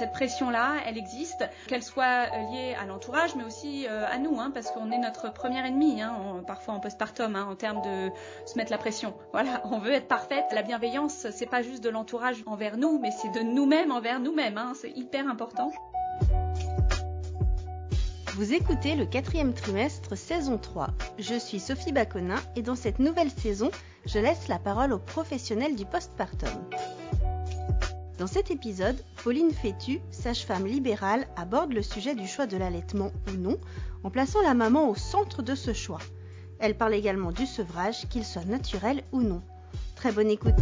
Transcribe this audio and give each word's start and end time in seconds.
cette 0.00 0.12
pression-là, 0.12 0.76
elle 0.86 0.96
existe, 0.96 1.44
qu'elle 1.66 1.82
soit 1.82 2.28
liée 2.50 2.74
à 2.80 2.86
l'entourage, 2.86 3.36
mais 3.36 3.44
aussi 3.44 3.86
euh, 3.86 4.06
à 4.10 4.16
nous, 4.16 4.40
hein, 4.40 4.50
parce 4.50 4.70
qu'on 4.70 4.90
est 4.90 4.98
notre 4.98 5.30
premier 5.30 5.58
ennemi, 5.58 6.00
hein, 6.00 6.42
parfois 6.46 6.72
en 6.72 6.80
postpartum, 6.80 7.36
hein, 7.36 7.46
en 7.50 7.54
termes 7.54 7.82
de 7.82 8.10
se 8.46 8.56
mettre 8.56 8.70
la 8.70 8.78
pression. 8.78 9.12
Voilà, 9.32 9.60
on 9.64 9.78
veut 9.78 9.92
être 9.92 10.08
parfaite. 10.08 10.46
La 10.52 10.62
bienveillance, 10.62 11.26
c'est 11.30 11.46
pas 11.46 11.60
juste 11.60 11.84
de 11.84 11.90
l'entourage 11.90 12.42
envers 12.46 12.78
nous, 12.78 12.98
mais 12.98 13.10
c'est 13.10 13.30
de 13.30 13.40
nous-mêmes 13.40 13.92
envers 13.92 14.20
nous-mêmes. 14.20 14.58
C'est 14.74 14.90
hyper 14.90 15.28
important. 15.28 15.70
Vous 18.40 18.54
écoutez 18.54 18.94
le 18.94 19.04
quatrième 19.04 19.52
trimestre 19.52 20.16
saison 20.16 20.56
3. 20.56 20.94
Je 21.18 21.38
suis 21.38 21.60
Sophie 21.60 21.92
Baconin 21.92 22.40
et 22.56 22.62
dans 22.62 22.74
cette 22.74 22.98
nouvelle 22.98 23.28
saison, 23.30 23.70
je 24.06 24.18
laisse 24.18 24.48
la 24.48 24.58
parole 24.58 24.94
aux 24.94 24.98
professionnels 24.98 25.76
du 25.76 25.84
postpartum. 25.84 26.48
Dans 28.16 28.26
cet 28.26 28.50
épisode, 28.50 28.96
Pauline 29.22 29.52
Fétu, 29.52 30.00
sage-femme 30.10 30.66
libérale, 30.66 31.28
aborde 31.36 31.74
le 31.74 31.82
sujet 31.82 32.14
du 32.14 32.26
choix 32.26 32.46
de 32.46 32.56
l'allaitement 32.56 33.12
ou 33.28 33.36
non, 33.36 33.58
en 34.04 34.10
plaçant 34.10 34.40
la 34.40 34.54
maman 34.54 34.88
au 34.88 34.94
centre 34.94 35.42
de 35.42 35.54
ce 35.54 35.74
choix. 35.74 36.00
Elle 36.60 36.78
parle 36.78 36.94
également 36.94 37.32
du 37.32 37.44
sevrage, 37.44 38.08
qu'il 38.08 38.24
soit 38.24 38.46
naturel 38.46 39.02
ou 39.12 39.20
non. 39.20 39.42
Très 39.96 40.12
bonne 40.12 40.30
écoute. 40.30 40.54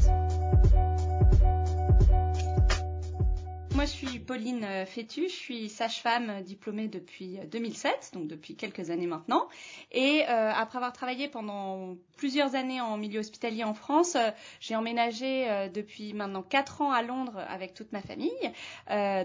Moi, 3.79 3.85
je 3.85 3.91
suis 3.93 4.19
Pauline 4.19 4.65
euh, 4.65 4.85
Fétu, 4.87 5.29
je 5.29 5.33
suis 5.37 5.69
sage-femme 5.69 6.43
diplômée 6.43 6.89
depuis 6.89 7.39
2007, 7.49 7.93
euh, 7.93 8.19
donc 8.19 8.27
depuis 8.27 8.57
quelques 8.57 8.91
années 8.91 9.07
maintenant. 9.07 9.47
Et 9.93 10.25
euh, 10.29 10.51
après 10.53 10.79
avoir 10.79 10.93
travaillé 10.93 11.29
pendant 11.29 11.95
plusieurs 12.17 12.57
années 12.57 12.81
en 12.81 12.97
milieu 12.97 13.21
hospitalier 13.21 13.63
en 13.63 13.75
France, 13.75 14.17
j'ai 14.59 14.75
emménagé 14.75 15.69
depuis 15.73 16.13
maintenant 16.13 16.43
4 16.43 16.83
ans 16.83 16.91
à 16.91 17.03
Londres 17.03 17.39
avec 17.49 17.73
toute 17.75 17.93
ma 17.93 18.01
famille, 18.03 18.33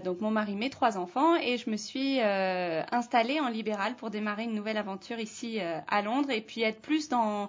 donc 0.04 0.20
mon 0.20 0.30
mari, 0.30 0.54
mes 0.54 0.70
trois 0.70 0.98
enfants, 0.98 1.34
et 1.34 1.56
je 1.56 1.68
me 1.68 1.76
suis 1.76 2.20
installée 2.20 3.40
en 3.40 3.48
libéral 3.48 3.96
pour 3.96 4.10
démarrer 4.10 4.44
une 4.44 4.54
nouvelle 4.54 4.76
aventure 4.76 5.18
ici 5.18 5.58
à 5.58 6.02
Londres 6.02 6.30
et 6.30 6.40
puis 6.40 6.62
être 6.62 6.80
plus 6.80 7.08
dans 7.08 7.48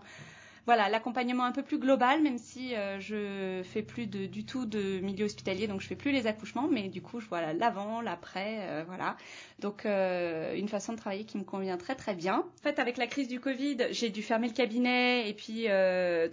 voilà, 0.65 0.89
l'accompagnement 0.89 1.43
un 1.43 1.51
peu 1.51 1.61
plus 1.61 1.77
global, 1.77 2.21
même 2.23 2.39
si 2.39 2.75
euh, 2.75 2.99
je 2.99 3.61
fais 3.63 3.83
plus 3.83 4.07
de, 4.07 4.25
du 4.25 4.45
tout 4.45 4.65
de 4.65 4.99
milieu 4.99 5.25
hospitalier, 5.25 5.67
donc 5.67 5.81
je 5.81 5.87
fais 5.87 5.95
plus 5.95 6.11
les 6.11 6.25
accouchements, 6.25 6.67
mais 6.69 6.89
du 6.89 7.01
coup, 7.03 7.19
je 7.19 7.27
voilà 7.27 7.53
l'avant, 7.53 8.01
l'après, 8.01 8.61
euh, 8.61 8.83
voilà. 8.87 9.15
Donc 9.59 9.85
euh, 9.85 10.55
une 10.55 10.67
façon 10.67 10.93
de 10.93 10.97
travailler 10.97 11.23
qui 11.23 11.37
me 11.37 11.43
convient 11.43 11.77
très 11.77 11.95
très 11.95 12.15
bien. 12.15 12.39
En 12.39 12.63
fait, 12.63 12.79
avec 12.79 12.97
la 12.97 13.05
crise 13.05 13.27
du 13.27 13.39
Covid, 13.39 13.77
j'ai 13.91 14.09
dû 14.09 14.23
fermer 14.23 14.47
le 14.47 14.53
cabinet 14.53 15.29
et 15.29 15.33
puis 15.33 15.67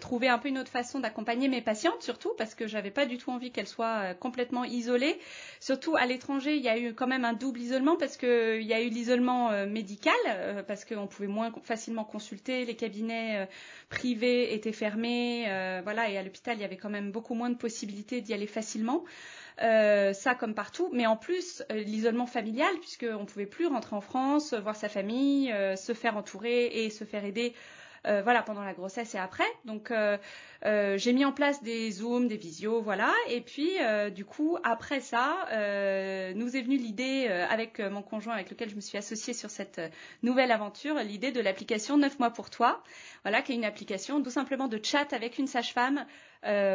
trouver 0.01 0.29
un 0.29 0.39
peu 0.39 0.49
une 0.49 0.59
autre 0.59 0.71
façon 0.71 1.01
d'accompagner 1.01 1.49
mes 1.49 1.61
patientes, 1.61 2.03
surtout 2.03 2.33
parce 2.39 2.55
que 2.55 2.67
j'avais 2.67 2.91
pas 2.91 3.07
du 3.07 3.19
tout 3.19 3.31
envie 3.31 3.51
qu'elles 3.51 3.69
soient 3.69 4.15
complètement 4.15 4.65
isolées. 4.65 5.19
Surtout 5.61 5.95
à 5.97 6.07
l'étranger, 6.07 6.57
il 6.57 6.63
y 6.63 6.69
a 6.69 6.79
eu 6.79 6.95
quand 6.95 7.07
même 7.07 7.25
un 7.25 7.33
double 7.33 7.61
isolement 7.61 7.97
parce 7.97 8.17
que 8.17 8.61
il 8.61 8.67
y 8.67 8.73
a 8.73 8.81
eu 8.81 8.89
l'isolement 8.89 9.67
médical 9.67 10.15
parce 10.67 10.85
qu'on 10.85 11.07
pouvait 11.07 11.29
moins 11.29 11.53
facilement 11.63 12.05
consulter 12.05 12.65
les 12.65 12.75
cabinets 12.75 13.49
privés 13.89 14.22
étaient 14.25 14.73
fermés, 14.73 15.45
euh, 15.49 15.81
voilà, 15.83 16.09
et 16.09 16.19
à 16.19 16.23
l'hôpital, 16.23 16.57
il 16.57 16.61
y 16.61 16.65
avait 16.65 16.77
quand 16.77 16.91
même 16.91 17.13
beaucoup 17.13 17.35
moins 17.35 17.51
de 17.51 17.57
possibilités 17.57 18.21
d'y 18.21 18.35
aller 18.35 18.47
facilement. 18.47 19.05
Euh, 19.63 20.13
ça 20.13 20.35
comme 20.35 20.55
partout, 20.55 20.89
mais 20.93 21.07
en 21.07 21.17
plus 21.17 21.63
euh, 21.71 21.83
l'isolement 21.83 22.27
familial, 22.27 22.73
puisqu'on 22.81 23.21
ne 23.21 23.27
pouvait 23.27 23.47
plus 23.47 23.67
rentrer 23.67 23.95
en 23.95 24.01
France, 24.01 24.55
voir 24.55 24.77
sa 24.77 24.89
famille, 24.89 25.53
se 25.77 25.93
faire 25.93 26.17
entourer 26.17 26.67
et 26.85 26.91
se 26.91 27.05
faire 27.05 27.25
aider 27.25 27.55
voilà 28.05 28.43
pendant 28.43 28.65
la 28.65 28.75
grossesse 28.75 29.15
et 29.15 29.19
après. 29.19 29.45
Donc 29.65 29.93
euh, 30.65 30.97
j'ai 30.97 31.13
mis 31.13 31.25
en 31.25 31.33
place 31.33 31.63
des 31.63 31.91
zooms, 31.91 32.29
des 32.29 32.37
visios, 32.37 32.83
voilà. 32.83 33.13
Et 33.29 33.41
puis, 33.41 33.71
euh, 33.81 34.11
du 34.11 34.25
coup, 34.25 34.59
après 34.63 35.01
ça, 35.01 35.47
euh, 35.53 36.33
nous 36.35 36.57
est 36.57 36.63
venue 36.63 36.77
l'idée 36.77 37.27
avec 37.27 37.81
mon 37.81 38.03
conjoint 38.03 38.35
avec 38.35 38.51
lequel 38.51 38.71
je 38.71 38.77
me 38.77 38.81
suis 38.81 38.99
associée 38.99 39.35
sur 39.35 39.51
cette 39.51 39.81
nouvelle 40.23 40.53
aventure, 40.53 40.97
l'idée 40.97 41.33
de 41.33 41.41
l'application 41.41 41.97
9 41.97 42.19
mois 42.19 42.31
pour 42.31 42.51
toi, 42.51 42.83
voilà, 43.25 43.43
qui 43.43 43.53
est 43.53 43.55
une 43.57 43.65
application 43.65 44.23
tout 44.23 44.31
simplement 44.31 44.69
de 44.69 44.79
chat 44.83 45.13
avec 45.13 45.39
une 45.39 45.47
sage-femme 45.47 46.07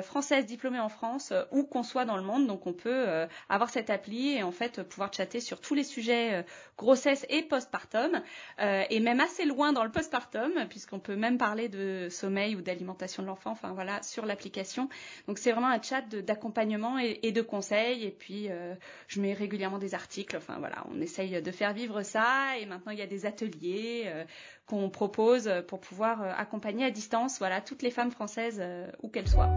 française 0.02 0.46
diplômée 0.46 0.80
en 0.80 0.90
France 0.90 1.34
où 1.52 1.64
qu'on 1.64 1.84
soit 1.84 2.06
dans 2.06 2.18
le 2.18 2.24
monde. 2.24 2.48
Donc, 2.48 2.68
on 2.68 2.74
peut 2.74 3.28
avoir 3.50 3.70
cette 3.70 3.90
appli 3.90 4.36
et 4.36 4.44
en 4.44 4.52
fait 4.52 4.82
pouvoir 4.84 5.14
chatter 5.14 5.40
sur 5.40 5.60
tous 5.60 5.76
les 5.76 5.84
sujets 5.84 6.46
grossesse 6.78 7.26
et 7.30 7.44
postpartum 7.44 8.22
et 8.60 9.00
même 9.00 9.20
assez 9.20 9.46
loin 9.46 9.74
dans 9.74 9.84
le 9.84 9.92
postpartum 9.92 10.68
puisqu'on 10.70 11.00
peut 11.00 11.16
même 11.16 11.38
parler 11.38 11.70
de 11.70 12.08
sommeil 12.10 12.56
ou 12.56 12.62
d'alimentation 12.62 13.24
de 13.24 13.28
l'enfant. 13.28 13.52
Enfin 13.52 13.74
voilà, 13.74 14.02
sur 14.04 14.26
l'application. 14.26 14.90
Donc 15.28 15.38
c'est 15.38 15.52
vraiment 15.52 15.70
un 15.70 15.82
chat 15.82 16.02
d'accompagnement 16.02 16.98
et, 17.00 17.32
de 17.32 17.42
conseils. 17.42 18.06
Et 18.06 18.12
puis 18.12 18.50
euh, 18.50 18.76
je 19.08 19.22
mets 19.22 19.34
régulièrement 19.34 19.80
des 19.80 19.94
articles. 19.94 20.38
Enfin 20.38 20.58
voilà, 20.60 20.86
on 20.92 21.02
essaye 21.02 21.42
de 21.42 21.52
faire 21.52 21.74
vivre 21.74 22.04
ça. 22.04 22.58
Et 22.60 22.66
maintenant 22.66 22.92
il 22.92 23.00
y 23.00 23.04
a 23.04 23.08
des 23.08 23.26
ateliers 23.26 24.04
euh, 24.08 24.24
qu'on 24.68 24.90
propose 24.90 25.50
pour 25.68 25.80
pouvoir 25.80 26.22
euh, 26.22 26.32
accompagner 26.38 26.86
à 26.86 26.92
distance, 26.92 27.40
voilà, 27.40 27.62
toutes 27.62 27.82
les 27.82 27.92
femmes 27.92 28.12
françaises 28.12 28.62
où 29.02 29.10
qu'elles 29.10 29.30
soient. 29.30 29.56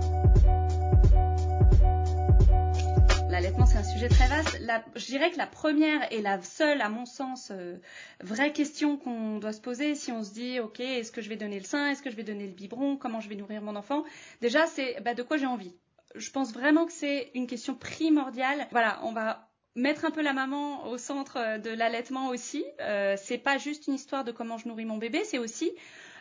L'allaitement, 3.31 3.65
c'est 3.65 3.79
un 3.79 3.85
sujet 3.85 4.09
très 4.09 4.27
vaste. 4.27 4.61
je 4.97 5.07
dirais 5.07 5.31
que 5.31 5.39
la 5.39 5.47
première 5.47 6.13
et 6.13 6.21
la 6.21 6.43
seule, 6.43 6.81
à 6.81 6.89
mon 6.89 7.07
sens, 7.07 7.53
euh, 7.53 7.77
vraie 8.21 8.53
question 8.53 8.97
qu'on 8.97 9.39
doit 9.39 9.53
se 9.53 9.61
poser 9.61 9.95
si 9.95 10.11
on 10.11 10.25
se 10.25 10.33
dit, 10.33 10.59
OK, 10.59 10.81
est-ce 10.81 11.13
que 11.13 11.23
je 11.23 11.29
vais 11.29 11.37
donner 11.37 11.61
le 11.61 11.65
sein 11.65 11.91
Est-ce 11.91 12.03
que 12.03 12.11
je 12.11 12.17
vais 12.17 12.25
donner 12.25 12.49
le 12.49 12.53
biberon 12.53 12.97
Comment 12.97 13.21
je 13.21 13.29
vais 13.29 13.37
nourrir 13.37 13.63
mon 13.63 13.77
enfant 13.77 14.03
Déjà, 14.41 14.67
c'est 14.67 15.01
bah, 15.03 15.15
de 15.15 15.23
quoi 15.23 15.37
j'ai 15.37 15.47
envie. 15.47 15.77
Je 16.17 16.29
pense 16.33 16.53
vraiment 16.53 16.87
que 16.87 16.93
c'est 16.93 17.31
une 17.35 17.47
question 17.47 17.77
primordiale. 17.77 18.67
Voilà, 18.73 18.99
on 19.05 19.13
va 19.13 19.50
mettre 19.75 20.05
un 20.05 20.11
peu 20.11 20.23
la 20.23 20.33
maman 20.33 20.89
au 20.89 20.99
centre 20.99 21.59
de 21.59 21.71
l'allaitement 21.71 22.29
aussi. 22.29 22.65
Euh, 22.81 23.17
c'est 23.17 23.39
pas 23.39 23.59
juste 23.59 23.87
une 23.87 23.95
histoire 23.95 24.25
de 24.25 24.33
comment 24.33 24.59
je 24.59 24.69
nourris 24.69 24.85
mon 24.85 24.99
bébé, 24.99 25.23
c'est 25.25 25.39
aussi 25.39 25.73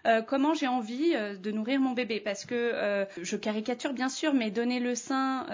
euh, 0.05 0.21
comment 0.21 0.53
j'ai 0.53 0.67
envie 0.67 1.13
euh, 1.15 1.35
de 1.35 1.51
nourrir 1.51 1.79
mon 1.79 1.91
bébé 1.91 2.19
parce 2.19 2.45
que 2.45 2.55
euh, 2.55 3.05
je 3.21 3.35
caricature 3.35 3.93
bien 3.93 4.09
sûr 4.09 4.33
mais 4.33 4.51
donner 4.51 4.79
le 4.79 4.95
sein 4.95 5.45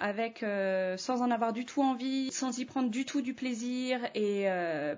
avec 0.00 0.44
sans 0.96 1.22
en 1.22 1.30
avoir 1.30 1.52
du 1.52 1.64
tout 1.64 1.82
envie 1.82 2.30
sans 2.30 2.58
y 2.58 2.64
prendre 2.64 2.90
du 2.90 3.04
tout 3.04 3.22
du 3.22 3.34
plaisir 3.34 4.00
et 4.14 4.46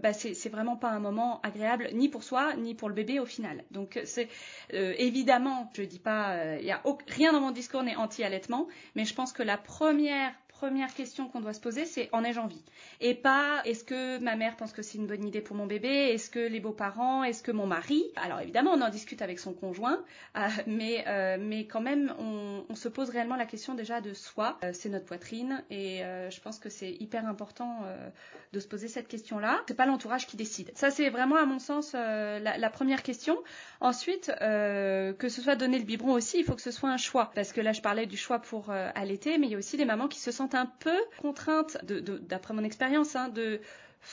bah 0.03 0.13
c'est 0.13 0.49
vraiment 0.49 0.77
pas 0.77 0.91
un 0.91 0.99
moment 0.99 1.41
agréable 1.43 1.89
ni 1.93 2.09
pour 2.09 2.23
soi 2.23 2.55
ni 2.57 2.75
pour 2.75 2.89
le 2.89 2.95
bébé 2.95 3.21
au 3.21 3.27
final 3.27 3.65
donc 3.71 4.01
c'est 4.05 4.29
évidemment 4.73 5.71
je 5.77 5.83
dis 5.83 5.99
pas 5.99 6.57
il 6.59 6.67
y 6.67 6.71
a 6.71 6.83
rien 7.09 7.33
dans 7.33 7.41
mon 7.41 7.51
discours 7.51 7.83
n'est 7.83 7.97
anti 7.97 8.25
allaitement 8.25 8.67
mais 8.95 9.05
je 9.05 9.15
pense 9.15 9.33
que 9.33 9.43
la 9.43 9.57
première 9.57 10.33
première 10.59 10.95
question 10.95 11.29
qu'on 11.29 11.41
doit 11.41 11.53
se 11.53 11.61
poser, 11.61 11.85
c'est 11.85 12.09
en 12.13 12.25
ai-je 12.25 12.41
envie? 12.41 12.63
Et 13.01 13.15
pas 13.15 13.61
est-ce 13.65 13.85
que 13.85 14.19
ma 14.19 14.37
mère 14.37 14.57
pense 14.57 14.73
que 14.73 14.81
c'est 14.81 14.97
une 14.97 15.07
bonne 15.07 15.25
idée 15.25 15.43
pour 15.43 15.55
mon 15.55 15.67
bébé? 15.67 15.89
Est-ce 15.89 16.31
que 16.31 16.39
les 16.39 16.61
beaux-parents 16.61 17.25
Est-ce 17.25 17.43
que 17.43 17.53
mon 17.53 17.67
mari? 17.67 18.05
Alors 18.17 18.41
évidemment, 18.41 18.73
on 18.73 18.81
en 18.81 18.89
discute 18.89 19.21
avec 19.21 19.39
son 19.39 19.53
conjoint, 19.53 20.03
euh, 20.37 20.49
mais, 20.67 21.05
euh, 21.07 21.37
mais 21.39 21.67
quand 21.67 21.83
même, 21.83 22.15
on, 22.19 22.75
se 22.75 22.89
pose 22.89 23.09
réellement 23.11 23.37
la 23.37 23.47
question 23.47 23.75
déjà 23.75 24.01
de 24.01 24.13
soi. 24.13 24.59
Euh, 24.63 24.71
c'est 24.73 24.89
notre 24.89 25.07
poitrine 25.07 25.63
et 25.71 26.03
je 26.31 26.41
pense 26.41 26.59
que 26.59 26.69
c'est 26.69 26.93
hyper 26.93 27.27
important 27.27 27.81
de 28.53 28.61
se 28.61 28.67
poser 28.67 28.89
cette 28.89 29.09
question-là. 29.09 29.63
C'est 29.69 29.75
pas 29.75 29.87
l'entourage 29.87 30.27
qui 30.27 30.37
décide. 30.37 30.71
Ça, 30.75 30.91
c'est 30.91 31.09
vraiment, 31.11 31.37
à 31.37 31.47
mon 31.47 31.59
sens, 31.59 31.93
la, 31.95 32.39
la, 32.39 32.71
première 32.71 33.03
question. 33.03 33.39
Ensuite, 33.81 34.31
que 34.39 35.29
ce 35.29 35.43
soit 35.43 35.57
donner 35.57 35.79
le 35.79 35.85
biberon 35.85 36.13
aussi, 36.13 36.39
il 36.39 36.45
faut 36.45 36.55
que 36.55 36.63
ce 36.63 36.71
soit 36.71 36.91
un 36.91 36.97
choix. 36.97 37.31
Parce 37.35 37.53
que 37.53 37.61
là, 37.61 37.73
je 37.73 37.81
parlais 37.81 38.07
du 38.07 38.17
choix 38.17 38.39
pour 38.39 38.71
allaiter, 38.71 39.39
mais 39.39 39.47
il 39.47 39.53
y 39.53 39.55
a 39.55 39.59
aussi 39.59 39.77
des 39.77 39.85
mamans 39.85 40.09
qui 40.09 40.21
se 40.21 40.31
sentent 40.31 40.46
un 40.55 40.67
peu 40.67 40.97
contrainte, 41.21 41.79
d'après 41.85 42.55
mon 42.55 42.65
expérience, 42.65 43.17
hein, 43.17 43.29
de 43.29 43.61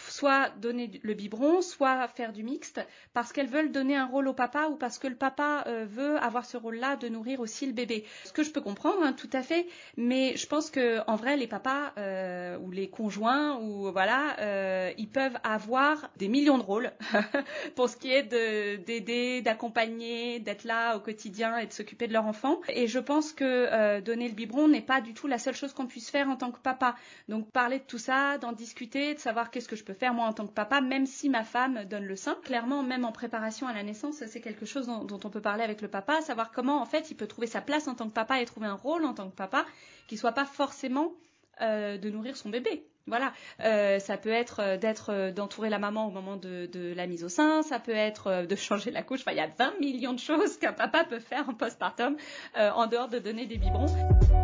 soit 0.10 0.50
donner 0.60 1.00
le 1.04 1.14
biberon, 1.14 1.62
soit 1.62 2.08
faire 2.08 2.34
du 2.34 2.44
mixte, 2.44 2.82
parce 3.14 3.32
qu'elles 3.32 3.48
veulent 3.48 3.72
donner 3.72 3.96
un 3.96 4.06
rôle 4.06 4.28
au 4.28 4.34
papa 4.34 4.68
ou 4.68 4.76
parce 4.76 4.98
que 4.98 5.08
le 5.08 5.16
papa 5.16 5.64
euh, 5.68 5.86
veut 5.88 6.18
avoir 6.18 6.46
ce 6.46 6.58
rôle-là 6.58 6.96
de 6.96 7.08
nourrir 7.08 7.40
aussi 7.40 7.66
le 7.66 7.74
bébé. 7.74 8.06
Ce 8.26 8.32
que 8.32 8.44
je 8.44 8.52
peux 8.52 8.62
comprendre, 8.62 9.04
hein, 9.04 9.14
tout 9.14 9.30
à 9.34 9.42
fait, 9.42 9.68
mais 9.98 10.36
je 10.36 10.48
pense 10.48 10.70
que 10.70 11.00
en 11.08 11.16
vrai, 11.16 11.38
les 11.38 11.48
papas 11.48 11.94
euh, 11.98 12.58
ou 12.58 12.72
les 12.72 12.90
conjoints 12.90 13.60
ou 13.60 13.92
voilà, 13.92 14.38
euh, 14.40 14.92
ils 14.98 15.10
peuvent 15.10 15.38
avoir 15.44 16.10
des 16.18 16.28
millions 16.28 16.58
de 16.58 16.64
rôles 16.64 16.92
pour 17.76 17.90
ce 17.90 17.98
qui 17.98 18.12
est 18.12 18.24
d'aider, 18.24 19.42
d'accompagner, 19.42 20.40
d'être 20.40 20.64
là 20.64 20.96
au 20.96 21.00
quotidien 21.00 21.58
et 21.58 21.68
de 21.68 21.74
s'occuper 21.74 22.08
de 22.08 22.14
leur 22.14 22.26
enfant. 22.26 22.60
Et 22.70 22.88
je 22.88 23.00
pense 23.00 23.34
que 23.34 24.00
donner 24.02 24.28
le 24.28 24.34
biberon 24.34 24.68
n'est 24.68 24.82
pas 24.82 25.02
du 25.02 25.14
tout 25.14 25.28
la 25.28 25.38
seule 25.38 25.56
chose 25.56 25.74
qu'on 25.74 25.88
puisse 25.88 26.10
faire 26.10 26.30
en 26.30 26.36
tant 26.36 26.52
que 26.52 26.60
papa. 26.60 26.96
Donc 27.30 27.50
parler 27.52 27.80
de 27.80 27.84
tout 27.84 27.98
ça, 27.98 28.38
d'en 28.38 28.52
discuter, 28.52 29.14
de 29.14 29.20
savoir 29.20 29.52
qu'est-ce 29.52 29.68
que 29.68 29.76
je 29.76 29.83
je 29.84 29.92
peux 29.92 30.00
faire 30.00 30.14
moi 30.14 30.28
en 30.28 30.34
tant 30.34 30.48
que 30.48 30.54
papa, 30.54 30.80
même 30.80 31.06
si 31.06 31.28
ma 31.30 31.44
femme 31.44 31.84
donne 31.84 32.06
le 32.06 32.16
sein. 32.16 32.38
Clairement, 32.44 32.84
même 32.84 33.04
en 33.04 33.12
préparation 33.12 33.68
à 33.68 33.74
la 33.74 33.84
naissance, 33.84 34.24
c'est 34.26 34.40
quelque 34.40 34.66
chose 34.66 34.88
dont, 34.88 35.20
on 35.22 35.30
peut 35.30 35.42
parler 35.42 35.62
avec 35.62 35.82
le 35.82 35.90
papa, 35.90 36.22
savoir 36.22 36.52
comment 36.54 36.82
en 36.82 36.86
fait 36.86 37.12
il 37.12 37.16
peut 37.16 37.28
trouver 37.28 37.48
sa 37.48 37.60
place 37.60 37.90
en 37.90 37.96
tant 37.96 38.08
que 38.08 38.14
papa 38.14 38.40
et 38.40 38.46
trouver 38.46 38.68
un 38.68 38.76
rôle 38.76 39.04
en 39.04 39.14
tant 39.14 39.30
que 39.30 39.36
papa 39.36 39.66
qui 40.08 40.16
soit 40.16 40.32
pas 40.32 40.46
forcément 40.46 41.12
euh, 41.60 41.98
de 41.98 42.10
nourrir 42.10 42.38
son 42.38 42.50
bébé. 42.50 42.86
Voilà, 43.08 43.34
euh, 43.60 44.00
ça 44.00 44.16
peut 44.16 44.30
être 44.30 44.62
euh, 44.62 44.78
d'être 44.78 45.32
d'entourer 45.32 45.70
la 45.70 45.80
maman 45.80 46.08
au 46.08 46.12
moment 46.12 46.38
de, 46.38 46.94
la 46.96 47.06
mise 47.06 47.26
au 47.26 47.30
sein, 47.30 47.62
ça 47.62 47.80
peut 47.80 47.92
être 47.92 48.46
de 48.48 48.56
changer 48.56 48.90
la 48.90 49.04
couche. 49.04 49.20
Enfin, 49.20 49.34
il 49.34 49.38
y 49.38 49.42
a 49.42 49.48
20 49.48 49.82
millions 49.82 50.14
de 50.14 50.20
choses 50.20 50.58
qu'un 50.58 50.72
papa 50.72 51.04
peut 51.04 51.20
faire 51.20 51.50
en 51.50 51.54
postpartum 51.56 52.16
en 52.56 52.88
dehors 52.88 53.10
de 53.10 53.20
donner 53.20 53.48
des 53.48 53.58
biberons. 53.58 54.43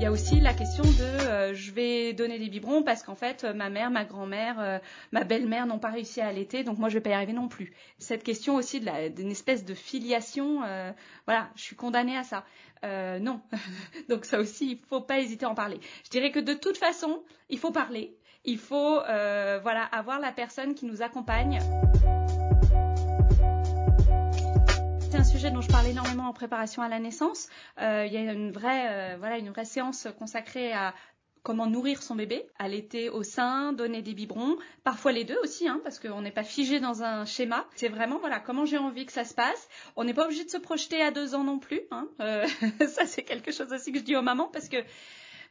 Il 0.00 0.04
y 0.04 0.06
a 0.06 0.12
aussi 0.12 0.40
la 0.40 0.54
question 0.54 0.82
de 0.82 1.02
euh, 1.02 1.52
je 1.52 1.72
vais 1.72 2.14
donner 2.14 2.38
des 2.38 2.48
biberons 2.48 2.82
parce 2.82 3.02
qu'en 3.02 3.14
fait 3.14 3.44
ma 3.44 3.68
mère, 3.68 3.90
ma 3.90 4.06
grand-mère, 4.06 4.58
euh, 4.58 4.78
ma 5.12 5.24
belle-mère 5.24 5.66
n'ont 5.66 5.78
pas 5.78 5.90
réussi 5.90 6.22
à 6.22 6.28
allaiter, 6.28 6.64
donc 6.64 6.78
moi 6.78 6.88
je 6.88 6.94
vais 6.94 7.02
pas 7.02 7.10
y 7.10 7.12
arriver 7.12 7.34
non 7.34 7.48
plus. 7.48 7.74
Cette 7.98 8.24
question 8.24 8.54
aussi 8.54 8.80
d'une 8.80 9.30
espèce 9.30 9.62
de 9.62 9.74
filiation, 9.74 10.62
euh, 10.64 10.90
voilà, 11.26 11.50
je 11.54 11.60
suis 11.60 11.76
condamnée 11.76 12.16
à 12.16 12.24
ça. 12.24 12.46
non, 12.82 13.42
donc 14.08 14.24
ça 14.24 14.40
aussi 14.40 14.70
il 14.70 14.78
faut 14.88 15.02
pas 15.02 15.20
hésiter 15.20 15.44
à 15.44 15.50
en 15.50 15.54
parler. 15.54 15.78
Je 16.04 16.08
dirais 16.08 16.30
que 16.30 16.40
de 16.40 16.54
toute 16.54 16.78
façon 16.78 17.22
il 17.50 17.58
faut 17.58 17.70
parler, 17.70 18.16
il 18.46 18.56
faut 18.56 19.02
voilà 19.02 19.84
avoir 19.92 20.18
la 20.18 20.32
personne 20.32 20.74
qui 20.74 20.86
nous 20.86 21.02
accompagne. 21.02 21.60
Un 25.20 25.24
sujet 25.24 25.50
dont 25.50 25.60
je 25.60 25.68
parle 25.68 25.86
énormément 25.86 26.28
en 26.28 26.32
préparation 26.32 26.80
à 26.80 26.88
la 26.88 26.98
naissance. 26.98 27.50
Euh, 27.78 28.06
il 28.06 28.12
y 28.14 28.16
a 28.16 28.32
une 28.32 28.50
vraie, 28.50 28.86
euh, 28.88 29.16
voilà, 29.18 29.36
une 29.36 29.50
vraie 29.50 29.66
séance 29.66 30.08
consacrée 30.18 30.72
à 30.72 30.94
comment 31.42 31.66
nourrir 31.66 32.02
son 32.02 32.14
bébé, 32.14 32.46
allaiter 32.58 33.10
au 33.10 33.22
sein, 33.22 33.74
donner 33.74 34.00
des 34.00 34.14
biberons, 34.14 34.56
parfois 34.82 35.12
les 35.12 35.24
deux 35.24 35.36
aussi, 35.42 35.68
hein, 35.68 35.78
parce 35.84 35.98
qu'on 35.98 36.22
n'est 36.22 36.30
pas 36.30 36.42
figé 36.42 36.80
dans 36.80 37.02
un 37.02 37.26
schéma. 37.26 37.66
C'est 37.76 37.90
vraiment 37.90 38.18
voilà 38.18 38.40
comment 38.40 38.64
j'ai 38.64 38.78
envie 38.78 39.04
que 39.04 39.12
ça 39.12 39.24
se 39.24 39.34
passe. 39.34 39.68
On 39.94 40.04
n'est 40.04 40.14
pas 40.14 40.24
obligé 40.24 40.46
de 40.46 40.50
se 40.50 40.56
projeter 40.56 41.02
à 41.02 41.10
deux 41.10 41.34
ans 41.34 41.44
non 41.44 41.58
plus. 41.58 41.82
Hein. 41.90 42.08
Euh, 42.20 42.46
ça 42.88 43.04
c'est 43.04 43.22
quelque 43.22 43.52
chose 43.52 43.70
aussi 43.74 43.92
que 43.92 43.98
je 43.98 44.04
dis 44.04 44.16
aux 44.16 44.22
mamans 44.22 44.48
parce 44.50 44.70
que 44.70 44.78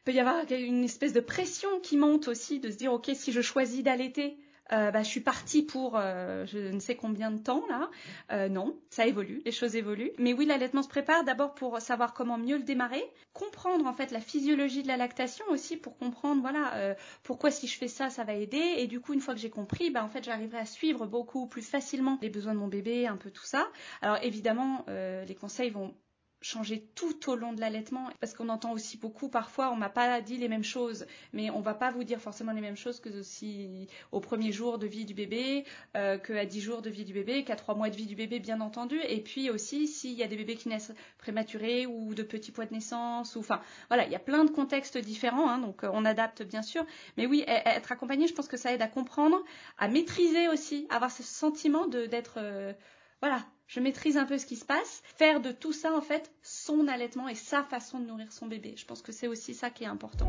peut 0.04 0.14
y 0.14 0.20
avoir 0.20 0.52
une 0.52 0.84
espèce 0.84 1.14
de 1.14 1.20
pression 1.20 1.70
qui 1.84 1.96
monte 1.96 2.28
aussi 2.28 2.60
de 2.60 2.72
se 2.72 2.76
dire 2.76 2.92
ok 2.92 3.12
si 3.14 3.32
je 3.32 3.42
choisis 3.42 3.84
d'allaiter 3.84 4.40
euh, 4.72 4.92
bah, 4.92 5.04
je 5.04 5.08
suis 5.08 5.22
partie 5.22 5.64
pour 5.64 5.96
euh, 5.96 6.46
je 6.46 6.58
ne 6.58 6.80
sais 6.80 6.96
combien 6.96 7.32
de 7.32 7.40
temps 7.40 7.64
là. 7.70 7.90
Euh, 8.32 8.50
non, 8.50 8.78
ça 8.90 9.08
évolue, 9.08 9.42
les 9.46 9.52
choses 9.52 9.76
évoluent. 9.76 10.12
Mais 10.18 10.34
oui, 10.34 10.46
l'allaitement 10.46 10.84
se 10.84 10.90
prépare 10.90 11.24
d'abord 11.24 11.54
pour 11.56 11.80
savoir 11.82 12.14
comment 12.14 12.38
mieux 12.38 12.58
le 12.58 12.64
démarrer, 12.64 13.04
comprendre 13.34 13.86
en 13.86 13.94
fait 13.94 14.12
la 14.12 14.20
physiologie 14.20 14.84
de 14.84 14.88
la 14.88 14.98
lactation 14.98 15.46
aussi 15.50 15.78
pour 15.78 15.98
comprendre 15.98 16.42
voilà 16.42 16.96
pourquoi 17.24 17.52
si 17.52 17.68
je 17.68 17.78
fais 17.78 17.88
ça, 17.88 18.10
ça 18.10 18.24
va 18.24 18.34
aider. 18.34 18.76
Et 18.78 18.88
du 18.88 19.00
coup, 19.00 19.14
une 19.14 19.22
fois 19.22 19.34
que 19.34 19.40
j'ai 19.40 19.50
compris, 19.50 19.90
bah, 19.90 20.04
en 20.04 20.10
fait, 20.10 20.24
j'arriverai 20.24 20.60
à 20.60 20.66
suivre 20.66 21.06
beaucoup 21.06 21.48
plus 21.48 21.68
facilement 21.68 22.18
les 22.22 22.30
besoins 22.30 22.54
de 22.54 22.60
mon 22.60 22.68
bébé, 22.68 23.08
un 23.08 23.18
peu 23.18 23.32
tout 23.32 23.46
ça. 23.46 23.68
Alors 24.02 24.18
évidemment, 24.22 24.86
les 24.88 25.36
conseils 25.36 25.70
vont 25.70 25.94
changer 26.42 26.88
tout 26.96 27.30
au 27.30 27.36
long 27.36 27.54
de 27.54 27.60
l'allaitement. 27.60 28.10
Parce 28.20 28.34
qu'on 28.34 28.50
entend 28.50 28.72
aussi 28.72 28.98
beaucoup 28.98 29.30
parfois 29.30 29.72
on 29.72 29.76
m'a 29.76 29.90
pas 29.90 30.22
dit 30.22 30.38
les 30.38 30.48
mêmes 30.48 30.64
choses. 30.64 31.06
Mais 31.34 31.50
on 31.50 31.62
va 31.62 31.74
pas 31.74 31.92
vous 31.92 32.04
dire 32.04 32.20
forcément 32.20 32.52
les 32.52 32.62
mêmes 32.62 32.78
choses 32.78 33.00
que 33.00 33.10
aussi 33.20 33.88
au 34.12 34.20
premier 34.20 34.52
jour 34.52 34.78
de 34.78 34.88
vie 34.88 35.06
du 35.06 35.14
bébé 35.14 35.66
euh, 35.98 36.18
qu'à 36.18 36.46
10 36.46 36.62
jours 36.62 36.82
de 36.82 36.90
vie 36.90 37.06
du 37.06 37.14
bébé 37.14 37.44
qu'à 37.44 37.56
3 37.56 37.76
mois 37.76 37.90
de 37.90 37.96
vie 37.96 38.06
du 38.06 38.16
bébé 38.16 38.40
bien 38.40 38.62
entendu. 38.62 39.00
Et 39.08 39.22
puis 39.22 39.50
aussi 39.50 39.88
s'il 39.88 40.14
y 40.14 40.24
a 40.24 40.28
des 40.28 40.38
bébés 40.38 40.56
qui 40.56 40.70
naissent 40.70 40.94
prématurés 41.18 41.86
ou 41.86 42.14
de 42.16 42.24
petits 42.24 42.52
poids 42.52 42.66
de 42.66 42.74
naissance 42.74 43.36
ou 43.36 43.40
enfin 43.40 43.62
voilà 43.90 44.06
il 44.06 44.12
y 44.12 44.16
a 44.16 44.20
plein 44.20 44.46
de 44.46 44.52
contextes 44.52 44.98
différents 44.98 45.50
hein, 45.50 45.60
donc 45.60 45.84
euh, 45.84 45.90
on 45.94 46.06
adapte 46.06 46.44
bien 46.44 46.62
sûr. 46.62 46.86
Mais 47.18 47.26
oui 47.26 47.44
e-, 47.48 47.52
être 47.68 47.92
accompagné 47.92 48.28
je 48.28 48.34
pense 48.34 48.48
que 48.48 48.58
ça 48.58 48.74
aide 48.74 48.82
à 48.82 48.88
comprendre 48.88 49.44
à 49.78 49.88
maîtriser 49.88 50.48
aussi 50.48 50.88
avoir 50.90 51.12
ce 51.12 51.24
sentiment 51.24 51.88
de 51.88 52.06
d'être 52.06 52.36
euh, 52.38 52.74
voilà, 53.22 53.46
je 53.70 53.80
maîtrise 53.80 54.18
un 54.18 54.26
peu 54.26 54.40
ce 54.40 54.48
qui 54.48 54.56
se 54.56 54.66
passe, 54.66 55.04
faire 55.16 55.40
de 55.40 55.52
tout 55.52 55.74
ça 55.74 55.96
en 55.96 56.02
fait 56.02 56.32
son 56.42 56.88
allaitement 56.88 57.30
et 57.30 57.36
sa 57.36 57.64
façon 57.64 58.00
de 58.00 58.06
nourrir 58.06 58.34
son 58.34 58.48
bébé. 58.48 58.74
Je 58.76 58.86
pense 58.86 59.04
que 59.04 59.12
c'est 59.12 59.28
aussi 59.28 59.54
ça 59.54 59.70
qui 59.70 59.84
est 59.84 59.88
important. 59.88 60.28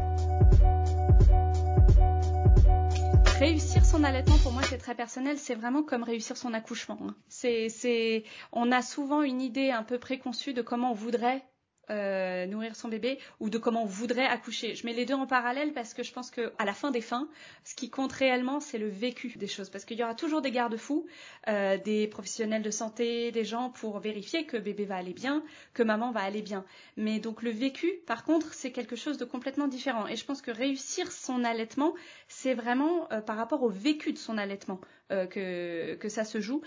Réussir 3.39 3.87
son 3.87 4.05
allaitement, 4.05 4.37
pour 4.43 4.53
moi, 4.53 4.63
c'est 4.65 4.77
très 4.77 4.95
personnel. 4.95 5.39
C'est 5.39 5.55
vraiment 5.55 5.83
comme 5.83 6.03
réussir 6.03 6.37
son 6.37 6.53
accouchement. 6.53 6.99
Hein. 7.01 7.15
C'est, 7.29 8.25
on 8.53 8.71
a 8.71 8.83
souvent 8.83 9.23
une 9.23 9.41
idée 9.41 9.71
un 9.71 9.83
peu 9.85 9.99
préconçue 9.99 10.53
de 10.53 10.61
comment 10.61 10.91
on 10.91 10.95
voudrait 10.95 11.43
euh, 11.91 12.47
nourrir 12.47 12.77
son 12.77 12.89
bébé 12.89 13.19
ou 13.41 13.51
de 13.51 13.59
comment 13.59 13.83
on 13.83 13.87
voudrait 13.87 14.27
accoucher. 14.27 14.75
Je 14.75 14.87
mets 14.87 14.93
les 14.93 15.05
deux 15.05 15.15
en 15.15 15.27
parallèle 15.27 15.73
parce 15.73 15.95
que 15.95 16.03
je 16.03 16.13
pense 16.13 16.31
que 16.31 16.53
à 16.59 16.65
la 16.65 16.73
fin 16.73 16.91
des 16.91 17.01
fins, 17.01 17.29
ce 17.65 17.75
qui 17.75 17.91
compte 17.91 18.13
réellement, 18.13 18.61
c'est 18.61 18.79
le 18.79 18.89
vécu 18.89 19.35
des 19.37 19.47
choses. 19.47 19.71
Parce 19.71 19.85
qu'il 19.85 19.99
y 19.99 20.05
aura 20.05 20.15
toujours 20.15 20.41
des 20.41 20.51
garde-fous, 20.51 21.07
euh, 21.49 21.77
des 21.79 22.07
professionnels 22.07 22.63
de 22.63 22.71
santé, 22.71 23.33
des 23.33 23.45
gens 23.45 23.71
pour 23.71 23.99
vérifier 23.99 24.47
que 24.47 24.57
bébé 24.57 24.85
va 24.85 24.97
aller 24.97 25.13
bien, 25.13 25.43
que 25.75 25.83
maman 25.83 26.13
va 26.13 26.21
aller 26.21 26.43
bien. 26.43 26.65
Mais 26.97 27.19
donc 27.19 27.43
le 27.43 27.51
vécu, 27.51 28.01
par 28.07 28.25
contre, 28.25 28.55
c'est 28.55 28.73
quelque 28.73 28.97
chose 28.97 29.19
de 29.19 29.25
complètement 29.25 29.69
différent. 29.69 30.07
Et 30.07 30.17
je 30.17 30.25
pense 30.25 30.43
que 30.43 30.51
réussir 30.51 31.11
son 31.13 31.45
allaitement, 31.45 31.95
c'est 32.29 32.55
vraiment 32.55 33.11
euh, 33.13 33.21
par 33.21 33.37
rapport 33.37 33.63
au 33.63 33.69
vécu 33.69 34.13
de 34.13 34.19
son 34.19 34.39
allaitement 34.39 34.81
que, 35.31 35.95
que 35.95 36.09
ça 36.09 36.25
se 36.25 36.41
joue. 36.41 36.63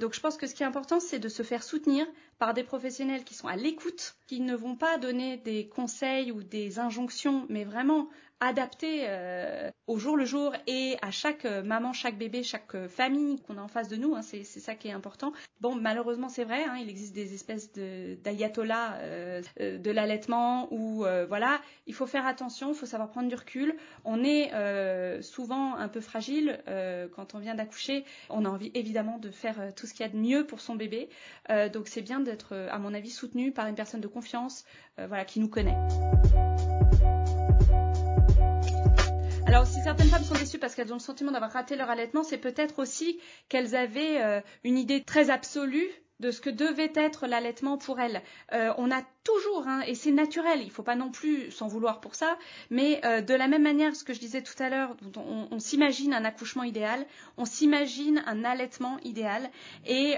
donc 0.00 0.14
je 0.14 0.20
pense 0.20 0.36
que 0.36 0.46
ce 0.46 0.54
qui 0.54 0.62
est 0.62 0.66
important, 0.66 1.00
c'est 1.00 1.18
de 1.18 1.28
se 1.28 1.42
faire 1.42 1.62
soutenir 1.62 2.06
par 2.38 2.54
des 2.54 2.64
professionnels 2.64 3.24
qui 3.24 3.34
sont 3.34 3.48
à 3.48 3.56
l'écoute, 3.56 4.16
qui 4.26 4.40
ne 4.40 4.54
vont 4.54 4.76
pas 4.76 4.98
donner 4.98 5.36
des 5.38 5.68
conseils 5.68 6.32
ou 6.32 6.42
des 6.42 6.78
injonctions, 6.78 7.46
mais 7.48 7.64
vraiment 7.64 8.08
adapté 8.42 9.04
euh, 9.06 9.70
au 9.86 9.98
jour 9.98 10.16
le 10.16 10.24
jour 10.24 10.52
et 10.66 10.96
à 11.00 11.12
chaque 11.12 11.44
euh, 11.44 11.62
maman, 11.62 11.92
chaque 11.92 12.18
bébé, 12.18 12.42
chaque 12.42 12.74
euh, 12.74 12.88
famille 12.88 13.40
qu'on 13.42 13.56
a 13.56 13.60
en 13.60 13.68
face 13.68 13.86
de 13.86 13.94
nous. 13.94 14.16
Hein, 14.16 14.22
c'est 14.22 14.42
ça 14.44 14.74
qui 14.74 14.88
est 14.88 14.92
important. 14.92 15.32
Bon, 15.60 15.76
malheureusement, 15.76 16.28
c'est 16.28 16.42
vrai. 16.42 16.64
Hein, 16.64 16.76
il 16.80 16.90
existe 16.90 17.14
des 17.14 17.34
espèces 17.34 17.72
d'ayatollahs 17.72 18.98
de 19.60 19.90
l'allaitement 19.90 20.68
où 20.72 21.04
voilà, 21.28 21.60
il 21.86 21.94
faut 21.94 22.06
faire 22.06 22.26
attention, 22.26 22.72
il 22.72 22.74
faut 22.74 22.86
savoir 22.86 23.10
prendre 23.10 23.28
du 23.28 23.34
recul. 23.34 23.76
On 24.04 24.24
est 24.24 24.50
souvent 25.22 25.76
un 25.76 25.88
peu 25.88 26.00
fragile 26.00 26.60
quand 27.14 27.34
on 27.34 27.38
vient 27.38 27.54
d'accoucher. 27.54 28.04
On 28.28 28.44
a 28.44 28.48
envie 28.48 28.72
évidemment 28.74 29.18
de 29.18 29.30
faire 29.30 29.72
tout 29.74 29.86
ce 29.86 29.94
qu'il 29.94 30.04
y 30.04 30.08
a 30.08 30.12
de 30.12 30.18
mieux 30.18 30.46
pour 30.46 30.60
son 30.60 30.74
bébé. 30.74 31.08
donc 31.72 31.88
c'est 31.88 32.02
bien 32.02 32.20
d'être, 32.20 32.54
à 32.70 32.78
mon 32.78 32.92
avis, 32.94 33.10
soutenu 33.10 33.52
par 33.52 33.66
une 33.68 33.76
personne 33.76 34.00
de 34.00 34.08
confiance, 34.08 34.64
voilà, 34.96 35.24
qui 35.24 35.40
nous 35.40 35.48
connaît. 35.48 35.76
Alors, 39.52 39.66
si 39.66 39.82
certaines 39.82 40.08
femmes 40.08 40.24
sont 40.24 40.32
déçues 40.32 40.58
parce 40.58 40.74
qu'elles 40.74 40.92
ont 40.92 40.96
le 40.96 41.02
sentiment 41.02 41.30
d'avoir 41.30 41.52
raté 41.52 41.76
leur 41.76 41.90
allaitement, 41.90 42.22
c'est 42.22 42.38
peut-être 42.38 42.78
aussi 42.78 43.20
qu'elles 43.50 43.76
avaient 43.76 44.22
euh, 44.22 44.40
une 44.64 44.78
idée 44.78 45.02
très 45.02 45.28
absolue 45.28 45.90
de 46.20 46.30
ce 46.30 46.40
que 46.40 46.48
devait 46.48 46.90
être 46.94 47.26
l'allaitement 47.26 47.76
pour 47.76 48.00
elles. 48.00 48.22
Euh, 48.54 48.72
on 48.78 48.90
a 48.90 49.02
toujours, 49.24 49.68
hein, 49.68 49.82
et 49.86 49.94
c'est 49.94 50.10
naturel, 50.10 50.62
il 50.62 50.68
ne 50.68 50.70
faut 50.70 50.82
pas 50.82 50.96
non 50.96 51.10
plus 51.10 51.50
s'en 51.50 51.68
vouloir 51.68 52.00
pour 52.00 52.14
ça, 52.14 52.38
mais 52.70 53.02
euh, 53.04 53.20
de 53.20 53.34
la 53.34 53.46
même 53.46 53.62
manière, 53.62 53.94
ce 53.94 54.04
que 54.04 54.14
je 54.14 54.20
disais 54.20 54.40
tout 54.40 54.54
à 54.58 54.70
l'heure, 54.70 54.96
on, 55.16 55.48
on 55.50 55.58
s'imagine 55.58 56.14
un 56.14 56.24
accouchement 56.24 56.62
idéal, 56.62 57.04
on 57.36 57.44
s'imagine 57.44 58.22
un 58.24 58.44
allaitement 58.44 59.00
idéal, 59.00 59.50
et 59.84 60.14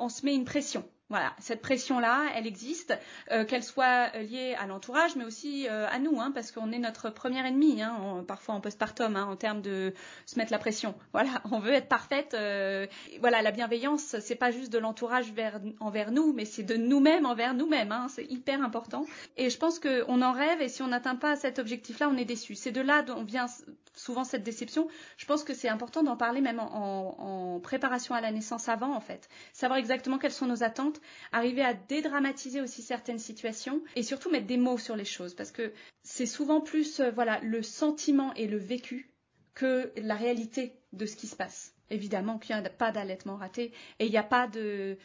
on 0.00 0.08
se 0.08 0.26
met 0.26 0.34
une 0.34 0.44
pression. 0.44 0.84
Voilà, 1.12 1.34
cette 1.38 1.60
pression-là, 1.60 2.24
elle 2.34 2.46
existe, 2.46 2.98
euh, 3.32 3.44
qu'elle 3.44 3.62
soit 3.62 4.08
liée 4.16 4.56
à 4.58 4.66
l'entourage, 4.66 5.14
mais 5.14 5.26
aussi 5.26 5.68
euh, 5.68 5.86
à 5.90 5.98
nous, 5.98 6.18
hein, 6.18 6.30
parce 6.32 6.50
qu'on 6.50 6.72
est 6.72 6.78
notre 6.78 7.10
premier 7.10 7.46
ennemi, 7.46 7.82
hein, 7.82 8.24
parfois 8.26 8.54
en 8.54 8.62
postpartum, 8.62 9.14
hein, 9.14 9.26
en 9.26 9.36
termes 9.36 9.60
de 9.60 9.92
se 10.24 10.38
mettre 10.38 10.52
la 10.52 10.58
pression. 10.58 10.94
Voilà, 11.12 11.42
on 11.50 11.58
veut 11.58 11.74
être 11.74 11.88
parfaite. 11.88 12.32
Euh, 12.32 12.86
voilà, 13.20 13.42
la 13.42 13.50
bienveillance, 13.50 14.16
c'est 14.20 14.36
pas 14.36 14.50
juste 14.50 14.72
de 14.72 14.78
l'entourage 14.78 15.34
envers 15.80 16.10
nous, 16.12 16.32
mais 16.32 16.46
c'est 16.46 16.62
de 16.62 16.76
nous-mêmes 16.76 17.26
envers 17.26 17.52
nous-mêmes. 17.52 17.92
Hein, 17.92 18.06
c'est 18.08 18.24
hyper 18.24 18.62
important. 18.62 19.04
Et 19.36 19.50
je 19.50 19.58
pense 19.58 19.78
qu'on 19.78 20.22
en 20.22 20.32
rêve, 20.32 20.62
et 20.62 20.70
si 20.70 20.80
on 20.80 20.88
n'atteint 20.88 21.16
pas 21.16 21.36
cet 21.36 21.58
objectif-là, 21.58 22.08
on 22.10 22.16
est 22.16 22.24
déçu. 22.24 22.54
C'est 22.54 22.72
de 22.72 22.80
là 22.80 23.02
dont 23.02 23.22
vient 23.22 23.48
souvent 23.94 24.24
cette 24.24 24.42
déception. 24.42 24.88
Je 25.18 25.26
pense 25.26 25.44
que 25.44 25.52
c'est 25.52 25.68
important 25.68 26.02
d'en 26.02 26.16
parler 26.16 26.40
même 26.40 26.58
en 26.58 27.60
préparation 27.62 28.14
à 28.14 28.22
la 28.22 28.32
naissance 28.32 28.70
avant, 28.70 28.94
en 28.94 29.00
fait. 29.00 29.28
Savoir 29.52 29.78
exactement 29.78 30.16
quelles 30.16 30.32
sont 30.32 30.46
nos 30.46 30.62
attentes 30.62 31.01
arriver 31.32 31.62
à 31.62 31.74
dédramatiser 31.74 32.60
aussi 32.60 32.82
certaines 32.82 33.18
situations 33.18 33.82
et 33.96 34.02
surtout 34.02 34.30
mettre 34.30 34.46
des 34.46 34.56
mots 34.56 34.78
sur 34.78 34.96
les 34.96 35.04
choses. 35.04 35.34
Parce 35.34 35.52
que 35.52 35.72
c'est 36.02 36.26
souvent 36.26 36.60
plus 36.60 37.00
euh, 37.00 37.10
voilà 37.10 37.40
le 37.40 37.62
sentiment 37.62 38.32
et 38.34 38.46
le 38.46 38.58
vécu 38.58 39.12
que 39.54 39.92
la 39.96 40.14
réalité 40.14 40.74
de 40.92 41.06
ce 41.06 41.16
qui 41.16 41.26
se 41.26 41.36
passe. 41.36 41.74
Évidemment 41.90 42.38
qu'il 42.38 42.56
n'y 42.56 42.66
a 42.66 42.70
pas 42.70 42.90
d'allaitement 42.90 43.36
raté 43.36 43.72
et 43.98 44.06
il 44.06 44.10
n'y 44.10 44.16
a 44.16 44.22
pas 44.22 44.48
de 44.48 44.96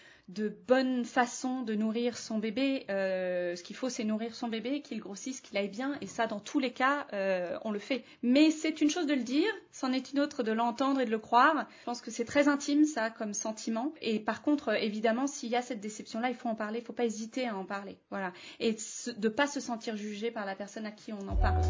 bonne 0.67 1.03
façon 1.03 1.61
de 1.61 1.75
nourrir 1.75 2.17
son 2.17 2.39
bébé. 2.39 2.85
Euh, 2.89 3.57
ce 3.57 3.63
qu'il 3.63 3.75
faut, 3.75 3.89
c'est 3.89 4.05
nourrir 4.05 4.33
son 4.33 4.47
bébé, 4.47 4.81
qu'il 4.81 4.99
grossisse, 4.99 5.41
qu'il 5.41 5.57
aille 5.57 5.67
bien. 5.67 5.97
Et 5.99 6.07
ça, 6.07 6.27
dans 6.27 6.39
tous 6.39 6.59
les 6.59 6.71
cas, 6.71 7.07
euh, 7.11 7.57
on 7.65 7.71
le 7.71 7.79
fait. 7.79 8.05
Mais 8.23 8.51
c'est 8.51 8.79
une 8.79 8.89
chose 8.89 9.05
de 9.05 9.13
le 9.13 9.23
dire, 9.23 9.51
c'en 9.71 9.91
est 9.91 10.13
une 10.13 10.21
autre 10.21 10.43
de 10.43 10.53
l'entendre 10.53 11.01
et 11.01 11.05
de 11.05 11.11
le 11.11 11.19
croire. 11.19 11.67
Je 11.81 11.85
pense 11.85 12.01
que 12.01 12.11
c'est 12.11 12.25
très 12.25 12.47
intime, 12.47 12.85
ça, 12.85 13.09
comme 13.09 13.33
sentiment. 13.33 13.93
Et 14.01 14.19
par 14.19 14.41
contre, 14.41 14.73
évidemment, 14.81 15.27
s'il 15.27 15.49
y 15.49 15.57
a 15.57 15.61
cette 15.61 15.81
déception-là, 15.81 16.29
il 16.29 16.35
faut 16.35 16.47
en 16.47 16.55
parler. 16.55 16.79
Il 16.79 16.83
ne 16.83 16.87
faut 16.87 16.93
pas 16.93 17.05
hésiter 17.05 17.47
à 17.47 17.57
en 17.57 17.65
parler. 17.65 17.97
Voilà. 18.11 18.31
Et 18.61 18.73
de 18.73 19.27
ne 19.27 19.29
pas 19.29 19.47
se 19.47 19.59
sentir 19.59 19.97
jugé 19.97 20.31
par 20.31 20.45
la 20.45 20.55
personne 20.55 20.85
à 20.85 20.91
qui 20.91 21.11
on 21.11 21.27
en 21.27 21.35
parle. 21.35 21.61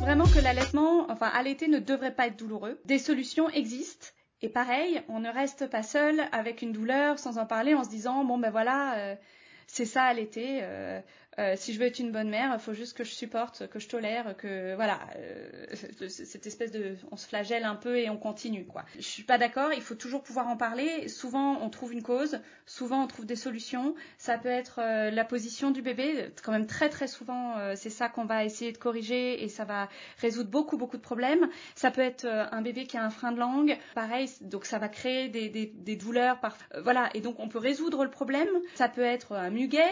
Vraiment 0.00 0.24
que 0.24 0.40
l'allaitement, 0.40 1.10
enfin 1.10 1.28
allaiter 1.28 1.68
ne 1.68 1.78
devrait 1.78 2.14
pas 2.14 2.26
être 2.26 2.36
douloureux. 2.38 2.80
Des 2.86 2.98
solutions 2.98 3.50
existent 3.50 4.08
et 4.42 4.48
pareil, 4.48 5.02
on 5.08 5.20
ne 5.20 5.28
reste 5.28 5.66
pas 5.66 5.82
seul 5.82 6.22
avec 6.32 6.62
une 6.62 6.72
douleur 6.72 7.18
sans 7.18 7.36
en 7.36 7.44
parler 7.44 7.74
en 7.74 7.84
se 7.84 7.90
disant 7.90 8.24
bon 8.24 8.38
ben 8.38 8.50
voilà, 8.50 8.96
euh, 8.96 9.14
c'est 9.66 9.84
ça 9.84 10.12
l'été, 10.14 10.60
euh, 10.62 11.00
Euh, 11.38 11.54
si 11.56 11.72
je 11.72 11.78
veux 11.78 11.86
être 11.86 12.00
une 12.00 12.10
bonne 12.10 12.28
mère, 12.28 12.50
il 12.52 12.60
faut 12.60 12.72
juste 12.72 12.96
que 12.96 13.04
je 13.04 13.12
supporte, 13.12 13.68
que 13.68 13.78
je 13.78 13.88
tolère, 13.88 14.36
que 14.36 14.74
voilà, 14.74 14.98
euh, 15.16 16.08
cette 16.08 16.46
espèce 16.46 16.72
de, 16.72 16.96
on 17.12 17.16
se 17.16 17.26
flagelle 17.26 17.64
un 17.64 17.76
peu 17.76 17.98
et 17.98 18.10
on 18.10 18.16
continue 18.16 18.66
quoi. 18.66 18.84
Je 18.96 19.02
suis 19.02 19.22
pas 19.22 19.38
d'accord. 19.38 19.72
Il 19.72 19.82
faut 19.82 19.94
toujours 19.94 20.22
pouvoir 20.22 20.48
en 20.48 20.56
parler. 20.56 21.08
Souvent, 21.08 21.58
on 21.62 21.70
trouve 21.70 21.92
une 21.92 22.02
cause. 22.02 22.40
Souvent, 22.66 23.04
on 23.04 23.06
trouve 23.06 23.26
des 23.26 23.36
solutions. 23.36 23.94
Ça 24.18 24.38
peut 24.38 24.48
être 24.48 24.80
euh, 24.80 25.10
la 25.10 25.24
position 25.24 25.70
du 25.70 25.82
bébé. 25.82 26.30
Quand 26.42 26.52
même 26.52 26.66
très 26.66 26.88
très 26.88 27.06
souvent, 27.06 27.54
c'est 27.76 27.90
ça 27.90 28.08
qu'on 28.08 28.24
va 28.24 28.44
essayer 28.44 28.72
de 28.72 28.78
corriger 28.78 29.42
et 29.42 29.48
ça 29.48 29.64
va 29.64 29.88
résoudre 30.18 30.50
beaucoup 30.50 30.76
beaucoup 30.76 30.96
de 30.96 31.02
problèmes. 31.02 31.48
Ça 31.74 31.90
peut 31.90 32.00
être 32.00 32.26
un 32.26 32.62
bébé 32.62 32.86
qui 32.86 32.96
a 32.96 33.04
un 33.04 33.10
frein 33.10 33.32
de 33.32 33.38
langue. 33.38 33.78
Pareil, 33.94 34.28
donc 34.40 34.64
ça 34.64 34.78
va 34.78 34.88
créer 34.88 35.28
des, 35.28 35.48
des, 35.48 35.66
des 35.66 35.96
douleurs. 35.96 36.40
Par, 36.40 36.56
voilà, 36.82 37.08
et 37.14 37.20
donc 37.20 37.38
on 37.38 37.48
peut 37.48 37.58
résoudre 37.58 38.04
le 38.04 38.10
problème. 38.10 38.48
Ça 38.74 38.88
peut 38.88 39.02
être 39.02 39.32
un 39.32 39.50
muguet 39.50 39.90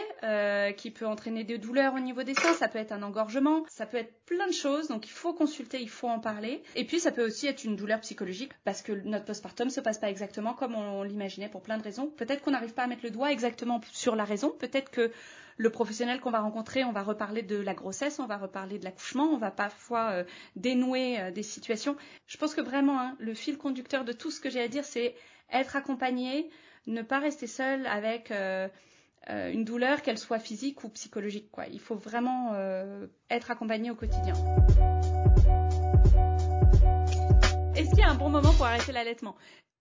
qui 0.77 0.91
peut 0.91 1.07
entraîner 1.07 1.38
des 1.45 1.59
douleurs 1.59 1.95
au 1.95 1.99
niveau 1.99 2.23
des 2.23 2.35
seins, 2.35 2.55
ça 2.55 2.69
peut 2.69 2.79
être 2.79 2.93
un 2.93 3.03
engorgement, 3.03 3.65
ça 3.69 3.87
peut 3.87 3.97
être 3.97 4.13
plein 4.25 4.47
de 4.47 4.53
choses. 4.53 4.89
Donc 4.89 5.07
il 5.07 5.11
faut 5.11 5.33
consulter, 5.33 5.81
il 5.81 5.89
faut 5.89 6.09
en 6.09 6.21
parler. 6.21 6.63
Et 6.75 6.85
puis 6.85 7.01
ça 7.01 7.13
peut 7.13 7.25
aussi 7.25 7.47
être 7.47 7.65
une 7.65 7.77
douleur 7.77 8.01
psychologique 8.01 8.53
parce 8.65 8.83
que 8.83 8.93
notre 8.93 9.25
postpartum 9.25 9.71
se 9.71 9.81
passe 9.81 9.99
pas 9.99 10.11
exactement 10.11 10.55
comme 10.55 10.75
on, 10.75 11.03
l'imaginait 11.03 11.49
pour 11.49 11.63
plein 11.63 11.79
de 11.79 11.83
raisons. 11.83 12.09
Peut-être 12.09 12.43
qu'on 12.43 12.51
n'arrive 12.51 12.75
pas 12.75 12.85
à 12.85 12.87
mettre 12.87 13.05
le 13.05 13.11
doigt 13.11 13.33
exactement 13.33 13.81
sur 13.93 14.17
la 14.17 14.25
raison. 14.25 14.51
Peut-être 14.51 14.91
que 14.91 15.11
le 15.57 15.71
professionnel 15.71 16.21
qu'on 16.21 16.31
va 16.31 16.41
rencontrer, 16.41 16.85
on 16.85 16.93
va 16.93 17.03
reparler 17.03 17.43
de 17.43 17.57
la 17.57 17.75
grossesse, 17.75 18.21
on 18.21 18.27
va 18.27 18.37
reparler 18.37 18.79
de 18.79 18.85
l'accouchement, 18.85 19.25
on 19.25 19.39
va 19.39 19.51
parfois 19.51 20.11
euh, 20.13 20.25
dénouer 20.55 21.21
euh, 21.21 21.31
des 21.33 21.43
situations. 21.43 21.97
Je 22.29 22.37
pense 22.37 22.55
que 22.55 22.61
vraiment, 22.61 23.01
hein, 23.01 23.17
le 23.19 23.35
fil 23.35 23.59
conducteur 23.59 24.05
de 24.05 24.13
tout 24.13 24.31
ce 24.31 24.41
que 24.41 24.51
j'ai 24.51 24.61
à 24.61 24.69
dire, 24.69 24.85
c'est 24.85 25.17
être 25.53 25.75
accompagné, 25.75 26.49
ne 26.87 27.03
pas 27.03 27.19
rester 27.19 27.49
seul 27.49 27.87
avec 27.87 28.31
euh, 28.31 28.69
euh, 29.31 29.53
une 29.53 29.65
douleur, 29.65 30.03
qu'elle 30.03 30.19
soit 30.19 30.39
physique 30.39 30.85
ou 30.85 30.89
psychologique. 30.89 31.51
Quoi. 31.51 31.67
Il 31.67 31.81
faut 31.81 31.97
vraiment 31.97 32.53
euh, 32.55 33.07
être 33.31 33.51
accompagné 33.51 33.91
au 33.91 33.95
quotidien. 33.95 34.35
Est-ce 37.75 37.91
qu'il 37.91 37.99
y 37.99 38.03
a 38.03 38.11
un 38.11 38.17
bon 38.17 38.31
moment 38.31 38.53
pour 38.55 38.67
arrêter 38.67 38.93
l'allaitement? 38.93 39.37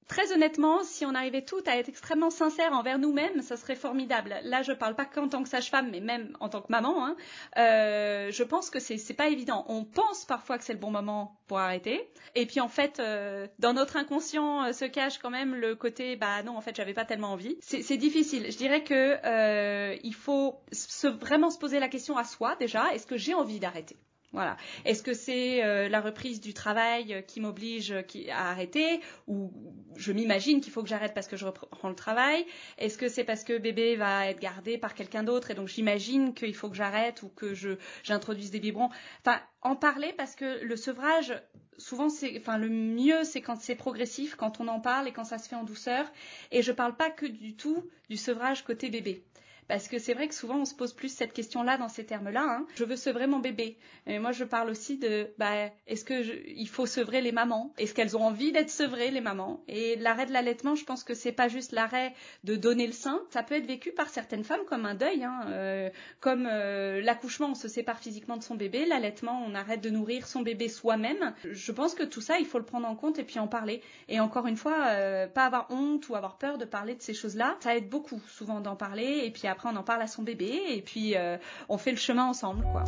Très 0.07 0.31
honnêtement, 0.31 0.83
si 0.83 1.05
on 1.05 1.13
arrivait 1.13 1.43
toutes 1.43 1.67
à 1.67 1.77
être 1.77 1.89
extrêmement 1.89 2.29
sincères 2.29 2.73
envers 2.73 2.97
nous-mêmes, 2.97 3.41
ça 3.41 3.57
serait 3.57 3.75
formidable. 3.75 4.35
Là, 4.43 4.61
je 4.61 4.71
parle 4.71 4.95
pas 4.95 5.05
qu'en 5.05 5.27
tant 5.27 5.43
que 5.43 5.49
sage-femme, 5.49 5.89
mais 5.91 5.99
même 5.99 6.35
en 6.39 6.47
tant 6.47 6.61
que 6.61 6.71
maman. 6.71 7.05
Hein. 7.05 7.15
Euh, 7.57 8.31
je 8.31 8.43
pense 8.43 8.69
que 8.69 8.79
c'est 8.79 9.13
pas 9.13 9.27
évident. 9.27 9.65
On 9.67 9.83
pense 9.83 10.25
parfois 10.25 10.57
que 10.57 10.63
c'est 10.63 10.73
le 10.73 10.79
bon 10.79 10.91
moment 10.91 11.37
pour 11.47 11.59
arrêter, 11.59 12.09
et 12.35 12.45
puis 12.45 12.59
en 12.59 12.67
fait, 12.67 12.99
euh, 12.99 13.47
dans 13.59 13.73
notre 13.73 13.97
inconscient 13.97 14.65
euh, 14.65 14.71
se 14.73 14.85
cache 14.85 15.17
quand 15.17 15.29
même 15.29 15.55
le 15.55 15.75
côté, 15.75 16.15
bah 16.15 16.43
non, 16.43 16.57
en 16.57 16.61
fait, 16.61 16.75
j'avais 16.75 16.93
pas 16.93 17.05
tellement 17.05 17.31
envie. 17.31 17.57
C'est 17.61 17.97
difficile. 17.97 18.51
Je 18.51 18.57
dirais 18.57 18.83
que 18.83 19.17
euh, 19.25 19.95
il 20.03 20.13
faut 20.13 20.59
se, 20.71 21.07
vraiment 21.07 21.49
se 21.49 21.57
poser 21.57 21.79
la 21.79 21.89
question 21.89 22.17
à 22.17 22.23
soi 22.23 22.55
déjà. 22.57 22.93
Est-ce 22.93 23.07
que 23.07 23.17
j'ai 23.17 23.33
envie 23.33 23.59
d'arrêter? 23.59 23.97
Voilà. 24.37 24.55
Est-ce 24.85 25.01
que 25.01 25.15
c'est 25.15 25.63
euh, 25.63 25.89
la 25.89 25.99
reprise 25.99 26.39
du 26.39 26.53
travail 26.53 27.11
euh, 27.11 27.21
qui 27.21 27.41
m'oblige 27.41 27.91
euh, 27.91 28.03
à 28.31 28.51
arrêter 28.51 29.01
ou 29.25 29.51
je 29.95 30.11
m'imagine 30.11 30.61
qu'il 30.61 30.71
faut 30.71 30.83
que 30.83 30.89
j'arrête 30.89 31.15
parce 31.15 31.27
que 31.27 31.35
je 31.35 31.47
reprends 31.47 31.89
le 31.89 31.95
travail 31.95 32.45
Est-ce 32.77 32.99
que 32.99 33.09
c'est 33.09 33.23
parce 33.23 33.43
que 33.43 33.57
bébé 33.57 33.95
va 33.95 34.27
être 34.27 34.39
gardé 34.39 34.77
par 34.77 34.93
quelqu'un 34.93 35.23
d'autre 35.23 35.49
et 35.49 35.55
donc 35.55 35.69
j'imagine 35.69 36.35
qu'il 36.35 36.53
faut 36.53 36.69
que 36.69 36.75
j'arrête 36.75 37.23
ou 37.23 37.29
que 37.29 37.55
je 37.55 37.79
j'introduise 38.03 38.51
des 38.51 38.59
biberons? 38.59 38.91
Enfin, 39.25 39.41
en 39.63 39.75
parler 39.75 40.13
parce 40.15 40.35
que 40.35 40.63
le 40.63 40.75
sevrage 40.75 41.33
souvent 41.79 42.09
c'est 42.09 42.39
le 42.59 42.69
mieux 42.69 43.23
c'est 43.23 43.41
quand 43.41 43.59
c'est 43.59 43.73
progressif, 43.73 44.35
quand 44.35 44.59
on 44.59 44.67
en 44.67 44.79
parle 44.79 45.07
et 45.07 45.13
quand 45.13 45.25
ça 45.25 45.39
se 45.39 45.49
fait 45.49 45.55
en 45.55 45.63
douceur 45.63 46.05
et 46.51 46.61
je 46.61 46.71
parle 46.71 46.95
pas 46.95 47.09
que 47.09 47.25
du 47.25 47.55
tout 47.55 47.89
du 48.07 48.17
sevrage 48.17 48.63
côté 48.63 48.91
bébé. 48.91 49.23
Parce 49.67 49.87
que 49.87 49.99
c'est 49.99 50.13
vrai 50.13 50.27
que 50.27 50.33
souvent 50.33 50.57
on 50.57 50.65
se 50.65 50.75
pose 50.75 50.93
plus 50.93 51.09
cette 51.09 51.33
question-là 51.33 51.77
dans 51.77 51.89
ces 51.89 52.05
termes-là. 52.05 52.43
Hein. 52.43 52.65
Je 52.75 52.83
veux 52.83 52.95
sevrer 52.95 53.27
mon 53.27 53.39
bébé. 53.39 53.77
Mais 54.05 54.19
moi 54.19 54.31
je 54.31 54.43
parle 54.43 54.69
aussi 54.69 54.97
de, 54.97 55.29
bah, 55.37 55.69
est-ce 55.87 56.05
que 56.05 56.47
il 56.47 56.67
faut 56.69 56.85
sevrer 56.85 57.21
les 57.21 57.31
mamans? 57.31 57.73
Est-ce 57.77 57.93
qu'elles 57.93 58.15
ont 58.15 58.23
envie 58.23 58.51
d'être 58.51 58.69
sevrées 58.69 59.11
les 59.11 59.21
mamans? 59.21 59.63
Et 59.67 59.95
l'arrêt 59.97 60.25
de 60.25 60.33
l'allaitement, 60.33 60.75
je 60.75 60.85
pense 60.85 61.03
que 61.03 61.13
c'est 61.13 61.31
pas 61.31 61.49
juste 61.49 61.71
l'arrêt 61.73 62.13
de 62.43 62.55
donner 62.55 62.87
le 62.87 62.93
sein. 62.93 63.21
Ça 63.29 63.43
peut 63.43 63.55
être 63.55 63.65
vécu 63.65 63.91
par 63.91 64.09
certaines 64.09 64.43
femmes 64.43 64.63
comme 64.67 64.85
un 64.85 64.95
deuil, 64.95 65.23
hein. 65.23 65.41
euh, 65.47 65.89
comme 66.21 66.47
euh, 66.49 67.01
l'accouchement, 67.01 67.47
on 67.51 67.55
se 67.55 67.67
sépare 67.67 67.99
physiquement 67.99 68.37
de 68.37 68.43
son 68.43 68.55
bébé, 68.55 68.85
l'allaitement, 68.85 69.43
on 69.45 69.53
arrête 69.53 69.81
de 69.81 69.89
nourrir 69.89 70.27
son 70.27 70.41
bébé 70.41 70.69
soi-même. 70.69 71.33
Je 71.43 71.71
pense 71.71 71.93
que 71.93 72.03
tout 72.03 72.21
ça, 72.21 72.39
il 72.39 72.45
faut 72.45 72.59
le 72.59 72.65
prendre 72.65 72.87
en 72.87 72.95
compte 72.95 73.19
et 73.19 73.23
puis 73.23 73.39
en 73.39 73.47
parler. 73.47 73.81
Et 74.07 74.19
encore 74.19 74.47
une 74.47 74.57
fois, 74.57 74.87
euh, 74.87 75.27
pas 75.27 75.45
avoir 75.45 75.69
honte 75.71 76.07
ou 76.09 76.15
avoir 76.15 76.37
peur 76.37 76.57
de 76.57 76.65
parler 76.65 76.95
de 76.95 77.01
ces 77.01 77.13
choses-là. 77.13 77.57
Ça 77.59 77.75
aide 77.75 77.89
beaucoup 77.89 78.21
souvent 78.29 78.61
d'en 78.61 78.75
parler. 78.75 79.23
Et 79.25 79.31
puis 79.31 79.47
après 79.47 79.56
on 79.65 79.75
en 79.75 79.83
parle 79.83 80.01
à 80.01 80.07
son 80.07 80.23
bébé 80.23 80.61
et 80.69 80.81
puis 80.81 81.15
euh, 81.15 81.37
on 81.69 81.77
fait 81.77 81.91
le 81.91 81.97
chemin 81.97 82.25
ensemble 82.25 82.63
quoi. 82.71 82.83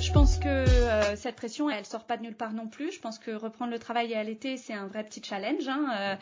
Je 0.00 0.12
pense 0.12 0.38
que 0.38 0.77
euh, 1.08 1.16
cette 1.16 1.36
pression, 1.36 1.70
elle 1.70 1.84
sort 1.84 2.04
pas 2.04 2.16
de 2.16 2.22
nulle 2.22 2.34
part 2.34 2.52
non 2.52 2.68
plus. 2.68 2.92
Je 2.92 3.00
pense 3.00 3.18
que 3.18 3.30
reprendre 3.30 3.70
le 3.70 3.78
travail 3.78 4.12
et 4.12 4.16
allaiter, 4.16 4.56
c'est 4.56 4.72
un 4.72 4.86
vrai 4.86 5.04
petit 5.04 5.22
challenge, 5.22 5.68
hein, 5.68 5.86
euh, 5.98 6.14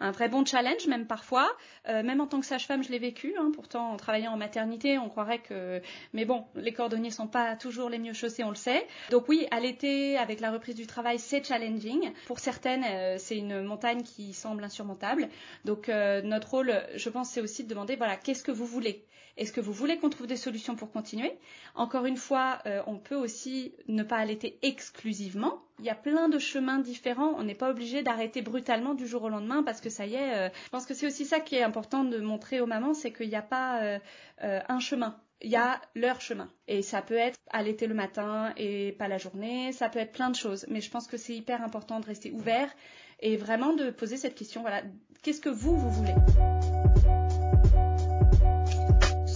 un 0.00 0.10
vrai 0.10 0.28
bon 0.28 0.44
challenge 0.44 0.86
même 0.86 1.06
parfois. 1.06 1.50
même 1.86 2.20
en 2.20 2.26
tant 2.26 2.40
que 2.40 2.46
sage-femme, 2.46 2.82
je 2.82 2.90
l'ai 2.90 2.98
vécu. 2.98 3.34
Hein, 3.38 3.50
pourtant, 3.54 3.92
en 3.92 3.96
travaillant 3.96 4.32
en 4.32 4.36
maternité, 4.36 4.98
on 4.98 5.08
croirait 5.08 5.40
que, 5.40 5.80
mais 6.12 6.24
bon, 6.24 6.44
les 6.54 6.72
cordonniers 6.72 7.10
sont 7.10 7.26
pas 7.26 7.56
toujours 7.56 7.88
les 7.88 7.98
mieux 7.98 8.12
chaussés, 8.12 8.44
on 8.44 8.50
le 8.50 8.54
sait. 8.54 8.86
Donc 9.10 9.28
oui, 9.28 9.46
allaiter 9.50 10.16
avec 10.16 10.40
la 10.40 10.50
reprise 10.50 10.74
du 10.74 10.86
travail, 10.86 11.18
c'est 11.18 11.44
challenging. 11.44 12.12
Pour 12.26 12.38
certaines, 12.38 13.18
c'est 13.18 13.36
une 13.36 13.62
montagne 13.62 14.02
qui 14.02 14.32
semble 14.32 14.64
insurmontable. 14.64 15.28
Donc 15.64 15.88
notre 15.88 16.50
rôle, 16.50 16.82
je 16.94 17.08
pense, 17.08 17.30
c'est 17.30 17.40
aussi 17.40 17.64
de 17.64 17.68
demander, 17.68 17.96
voilà, 17.96 18.16
qu'est-ce 18.16 18.42
que 18.42 18.52
vous 18.52 18.66
voulez? 18.66 19.04
Est-ce 19.36 19.52
que 19.52 19.60
vous 19.60 19.72
voulez 19.72 19.98
qu'on 19.98 20.10
trouve 20.10 20.26
des 20.26 20.36
solutions 20.36 20.76
pour 20.76 20.90
continuer? 20.90 21.32
Encore 21.74 22.06
une 22.06 22.16
fois, 22.16 22.60
euh, 22.66 22.82
on 22.86 22.98
peut 22.98 23.16
aussi 23.16 23.74
ne 23.88 24.02
pas 24.02 24.16
allaiter 24.16 24.58
exclusivement. 24.62 25.62
Il 25.80 25.84
y 25.84 25.90
a 25.90 25.94
plein 25.94 26.28
de 26.28 26.38
chemins 26.38 26.78
différents. 26.78 27.34
On 27.36 27.42
n'est 27.42 27.54
pas 27.54 27.70
obligé 27.70 28.02
d'arrêter 28.02 28.42
brutalement 28.42 28.94
du 28.94 29.06
jour 29.06 29.24
au 29.24 29.28
lendemain 29.28 29.62
parce 29.64 29.80
que 29.80 29.90
ça 29.90 30.06
y 30.06 30.14
est. 30.14 30.34
Euh, 30.36 30.48
je 30.64 30.70
pense 30.70 30.86
que 30.86 30.94
c'est 30.94 31.06
aussi 31.06 31.24
ça 31.24 31.40
qui 31.40 31.56
est 31.56 31.62
important 31.62 32.04
de 32.04 32.18
montrer 32.18 32.60
aux 32.60 32.66
mamans, 32.66 32.94
c'est 32.94 33.12
qu'il 33.12 33.28
n'y 33.28 33.34
a 33.34 33.42
pas 33.42 33.82
euh, 33.82 33.98
un 34.40 34.80
chemin 34.80 35.18
il 35.40 35.50
y 35.50 35.56
a 35.56 35.80
leur 35.94 36.22
chemin. 36.22 36.50
Et 36.68 36.80
ça 36.80 37.02
peut 37.02 37.16
être 37.16 37.38
allaiter 37.50 37.86
le 37.86 37.94
matin 37.94 38.54
et 38.56 38.92
pas 38.92 39.08
la 39.08 39.18
journée, 39.18 39.72
ça 39.72 39.90
peut 39.90 39.98
être 39.98 40.12
plein 40.12 40.30
de 40.30 40.36
choses. 40.36 40.64
Mais 40.70 40.80
je 40.80 40.90
pense 40.90 41.06
que 41.06 41.18
c'est 41.18 41.34
hyper 41.34 41.62
important 41.62 42.00
de 42.00 42.06
rester 42.06 42.30
ouvert 42.30 42.74
et 43.20 43.36
vraiment 43.36 43.74
de 43.74 43.90
poser 43.90 44.16
cette 44.16 44.34
question, 44.34 44.62
voilà, 44.62 44.82
qu'est-ce 45.22 45.40
que 45.40 45.50
vous, 45.50 45.76
vous 45.76 45.90
voulez? 45.90 46.14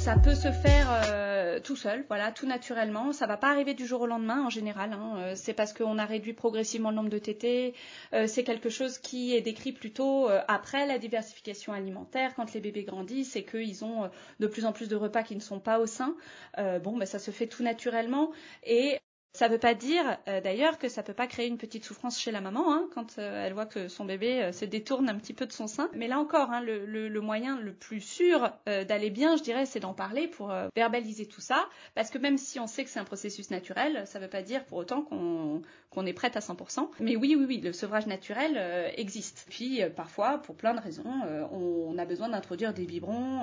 Ça 0.08 0.16
peut 0.16 0.34
se 0.34 0.50
faire 0.50 0.88
euh, 0.90 1.60
tout 1.60 1.76
seul, 1.76 2.02
voilà, 2.08 2.32
tout 2.32 2.46
naturellement. 2.46 3.12
Ça 3.12 3.26
va 3.26 3.36
pas 3.36 3.50
arriver 3.50 3.74
du 3.74 3.86
jour 3.86 4.00
au 4.00 4.06
lendemain 4.06 4.42
en 4.42 4.48
général. 4.48 4.94
Hein. 4.94 5.16
Euh, 5.18 5.32
c'est 5.34 5.52
parce 5.52 5.74
qu'on 5.74 5.98
a 5.98 6.06
réduit 6.06 6.32
progressivement 6.32 6.88
le 6.88 6.96
nombre 6.96 7.10
de 7.10 7.18
tétés. 7.18 7.74
Euh, 8.14 8.26
c'est 8.26 8.42
quelque 8.42 8.70
chose 8.70 8.96
qui 8.96 9.36
est 9.36 9.42
décrit 9.42 9.72
plutôt 9.72 10.30
après 10.48 10.86
la 10.86 10.96
diversification 10.96 11.74
alimentaire, 11.74 12.32
quand 12.36 12.54
les 12.54 12.60
bébés 12.60 12.84
grandissent 12.84 13.36
et 13.36 13.44
qu'ils 13.44 13.84
ont 13.84 14.08
de 14.40 14.46
plus 14.46 14.64
en 14.64 14.72
plus 14.72 14.88
de 14.88 14.96
repas 14.96 15.22
qui 15.22 15.36
ne 15.36 15.42
sont 15.42 15.60
pas 15.60 15.78
au 15.78 15.84
sein. 15.84 16.16
bon, 16.56 16.96
ben 16.96 17.04
ça 17.04 17.18
se 17.18 17.30
fait 17.30 17.46
tout 17.46 17.62
naturellement 17.62 18.30
et 18.64 18.98
ça 19.35 19.47
ne 19.47 19.52
veut 19.52 19.58
pas 19.58 19.75
dire 19.75 20.18
euh, 20.26 20.40
d'ailleurs 20.40 20.78
que 20.78 20.88
ça 20.88 21.02
peut 21.02 21.14
pas 21.14 21.26
créer 21.26 21.47
une 21.47 21.58
petite 21.58 21.85
souffrance 21.85 22.18
chez 22.18 22.30
la 22.30 22.40
maman 22.40 22.73
hein, 22.73 22.88
quand 22.94 23.18
euh, 23.18 23.47
elle 23.47 23.52
voit 23.52 23.66
que 23.66 23.88
son 23.88 24.04
bébé 24.04 24.42
euh, 24.42 24.52
se 24.52 24.64
détourne 24.64 25.08
un 25.08 25.14
petit 25.16 25.35
peu 25.35 25.47
de 25.47 25.52
son 25.52 25.66
sein. 25.66 25.90
Mais 25.94 26.08
là 26.08 26.18
encore, 26.18 26.50
hein, 26.50 26.62
le, 26.62 26.87
le, 26.87 27.08
le, 27.08 27.20
moyen 27.20 27.58
le 27.61 27.73
plus 27.73 28.00
sûr 28.00 28.50
d'aller 28.66 29.11
bien, 29.11 29.37
je 29.37 29.42
dirais, 29.42 29.66
c'est 29.66 29.80
d'en 29.80 29.92
parler 29.92 30.28
pour 30.28 30.52
verbaliser 30.75 31.26
tout 31.26 31.40
ça. 31.40 31.68
Parce 31.94 32.11
que 32.11 32.18
même 32.18 32.38
si 32.38 32.58
on 32.58 32.66
sait 32.66 32.85
que 32.85 32.90
c'est 32.90 33.00
un 33.00 33.04
processus 33.04 33.50
naturel, 33.50 34.06
ça 34.06 34.18
ne 34.18 34.25
veut 34.25 34.30
pas 34.30 34.42
dire 34.42 34.64
pour 34.64 34.78
autant 34.78 35.02
qu'on 35.02 35.62
qu'on 35.90 36.04
est 36.04 36.12
prête 36.12 36.37
à 36.37 36.40
100%. 36.40 36.88
Mais 37.00 37.16
oui, 37.16 37.35
oui, 37.38 37.47
oui, 37.49 37.61
le 37.62 37.73
sevrage 37.73 38.06
naturel 38.06 38.92
existe. 38.97 39.47
Puis 39.49 39.80
parfois, 39.97 40.38
pour 40.38 40.54
plein 40.54 40.75
de 40.75 40.80
raisons, 40.80 41.04
on, 41.50 41.92
on, 41.92 41.99
a 41.99 42.04
besoin 42.04 42.28
d'introduire 42.28 42.75
des 42.75 42.85
biberons, 42.85 43.42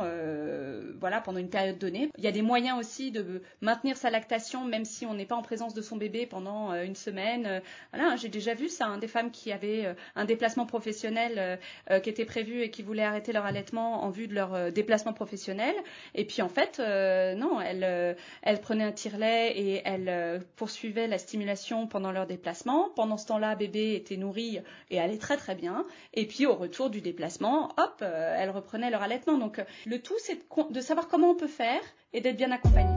voilà, 0.99 1.21
pendant 1.21 1.39
une 1.39 1.49
période 1.49 1.77
donnée. 1.77 2.09
Il 2.17 2.23
y 2.23 2.27
a 2.27 2.31
des 2.31 2.43
moyens 2.43 2.79
aussi 2.79 3.11
de 3.11 3.41
maintenir 3.61 3.97
sa 3.97 4.09
lactation, 4.09 4.63
même 4.63 4.85
si 4.85 5.05
on 5.05 5.13
n'est 5.13 5.25
pas 5.25 5.35
en 5.35 5.41
présence 5.41 5.74
de 5.75 5.81
son 5.81 5.97
bébé 5.97 6.25
pendant 6.25 6.71
euh, 6.71 6.83
une 6.83 6.95
semaine. 6.95 7.45
Euh, 7.45 7.59
voilà, 7.93 8.15
j'ai 8.15 8.29
déjà 8.29 8.53
vu 8.53 8.69
ça, 8.69 8.87
hein, 8.87 8.97
des 8.97 9.07
femmes 9.07 9.31
qui 9.31 9.51
avaient 9.51 9.85
euh, 9.85 9.93
un 10.15 10.25
déplacement 10.25 10.65
professionnel 10.65 11.59
qui 12.03 12.09
était 12.09 12.25
prévu 12.25 12.61
et 12.61 12.69
qui 12.71 12.81
voulaient 12.81 13.03
arrêter 13.03 13.33
leur 13.33 13.45
allaitement 13.45 14.03
en 14.03 14.09
vue 14.09 14.27
de 14.27 14.33
leur 14.33 14.71
déplacement 14.71 15.13
professionnel. 15.13 15.75
Et 16.13 16.25
puis 16.25 16.41
en 16.41 16.47
fait, 16.47 16.79
non, 16.79 17.59
elles, 17.59 18.61
prenaient 18.61 18.83
un 18.85 18.91
tire-lait 18.91 19.51
et 19.57 19.81
elles 19.83 20.41
poursuivaient 20.55 21.07
la 21.07 21.17
stimulation 21.17 21.87
pendant 21.87 22.11
leur 22.11 22.25
déplacement. 22.25 22.89
Pendant 22.95 23.17
ce 23.17 23.27
temps-là, 23.27 23.55
bébé 23.55 23.95
était 23.95 24.17
nourri 24.17 24.59
et 24.89 24.99
allait 24.99 25.17
très 25.17 25.37
très 25.37 25.55
bien. 25.55 25.85
Et 26.13 26.25
puis 26.25 26.45
au 26.45 26.55
retour 26.55 26.89
du 26.89 27.01
déplacement, 27.01 27.73
hop, 27.77 28.01
elles 28.01 28.51
reprenaient 28.51 28.91
leur 28.91 29.01
allaitement. 29.01 29.37
Donc 29.37 29.61
le 29.85 30.01
tout, 30.01 30.17
c'est 30.19 30.39
de 30.71 30.81
savoir 30.81 31.07
comment 31.07 31.31
on 31.31 31.35
peut 31.35 31.47
faire 31.47 31.81
et 32.13 32.21
d'être 32.21 32.37
bien 32.37 32.51
accompagné 32.51 32.95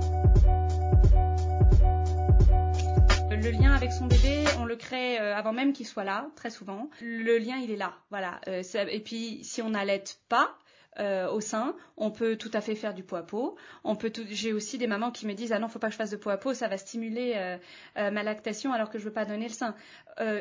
le 3.43 3.51
lien 3.51 3.73
avec 3.73 3.93
son 3.93 4.07
bébé, 4.07 4.45
on 4.59 4.65
le 4.65 4.75
crée 4.75 5.21
euh, 5.21 5.37
avant 5.37 5.53
même 5.53 5.73
qu'il 5.73 5.87
soit 5.87 6.05
là, 6.05 6.29
très 6.35 6.51
souvent. 6.51 6.91
Le 7.01 7.39
lien, 7.39 7.57
il 7.57 7.71
est 7.71 7.77
là, 7.77 7.95
voilà. 8.11 8.41
Euh, 8.49 8.63
et 8.91 9.01
puis, 9.01 9.41
si 9.45 9.63
on 9.63 9.71
n'allait 9.71 10.03
pas, 10.29 10.57
euh, 11.01 11.31
au 11.31 11.41
sein. 11.41 11.77
On 11.97 12.11
peut 12.11 12.35
tout 12.35 12.51
à 12.55 12.61
fait 12.61 12.75
faire 12.75 12.93
du 12.93 13.05
pot 13.05 13.15
à 13.15 13.23
pot. 13.23 13.55
On 13.85 13.95
peut 13.95 14.11
J'ai 14.31 14.53
aussi 14.53 14.79
des 14.79 14.89
mamans 14.89 15.13
qui 15.13 15.29
me 15.29 15.35
disent 15.35 15.53
ah 15.53 15.61
non, 15.61 15.69
faut 15.69 15.79
pas 15.79 15.89
que 15.89 15.93
je 15.93 15.97
fasse 15.97 16.11
de 16.11 16.17
pot 16.17 16.31
à 16.31 16.39
pot, 16.39 16.55
ça 16.55 16.67
va 16.67 16.77
stimuler 16.77 17.57
ma 17.95 18.25
lactation 18.25 18.73
alors 18.73 18.91
que 18.91 18.99
je 18.99 19.05
veux 19.05 19.13
pas 19.13 19.25
donner 19.25 19.47
le 19.47 19.53
sein. 19.53 19.77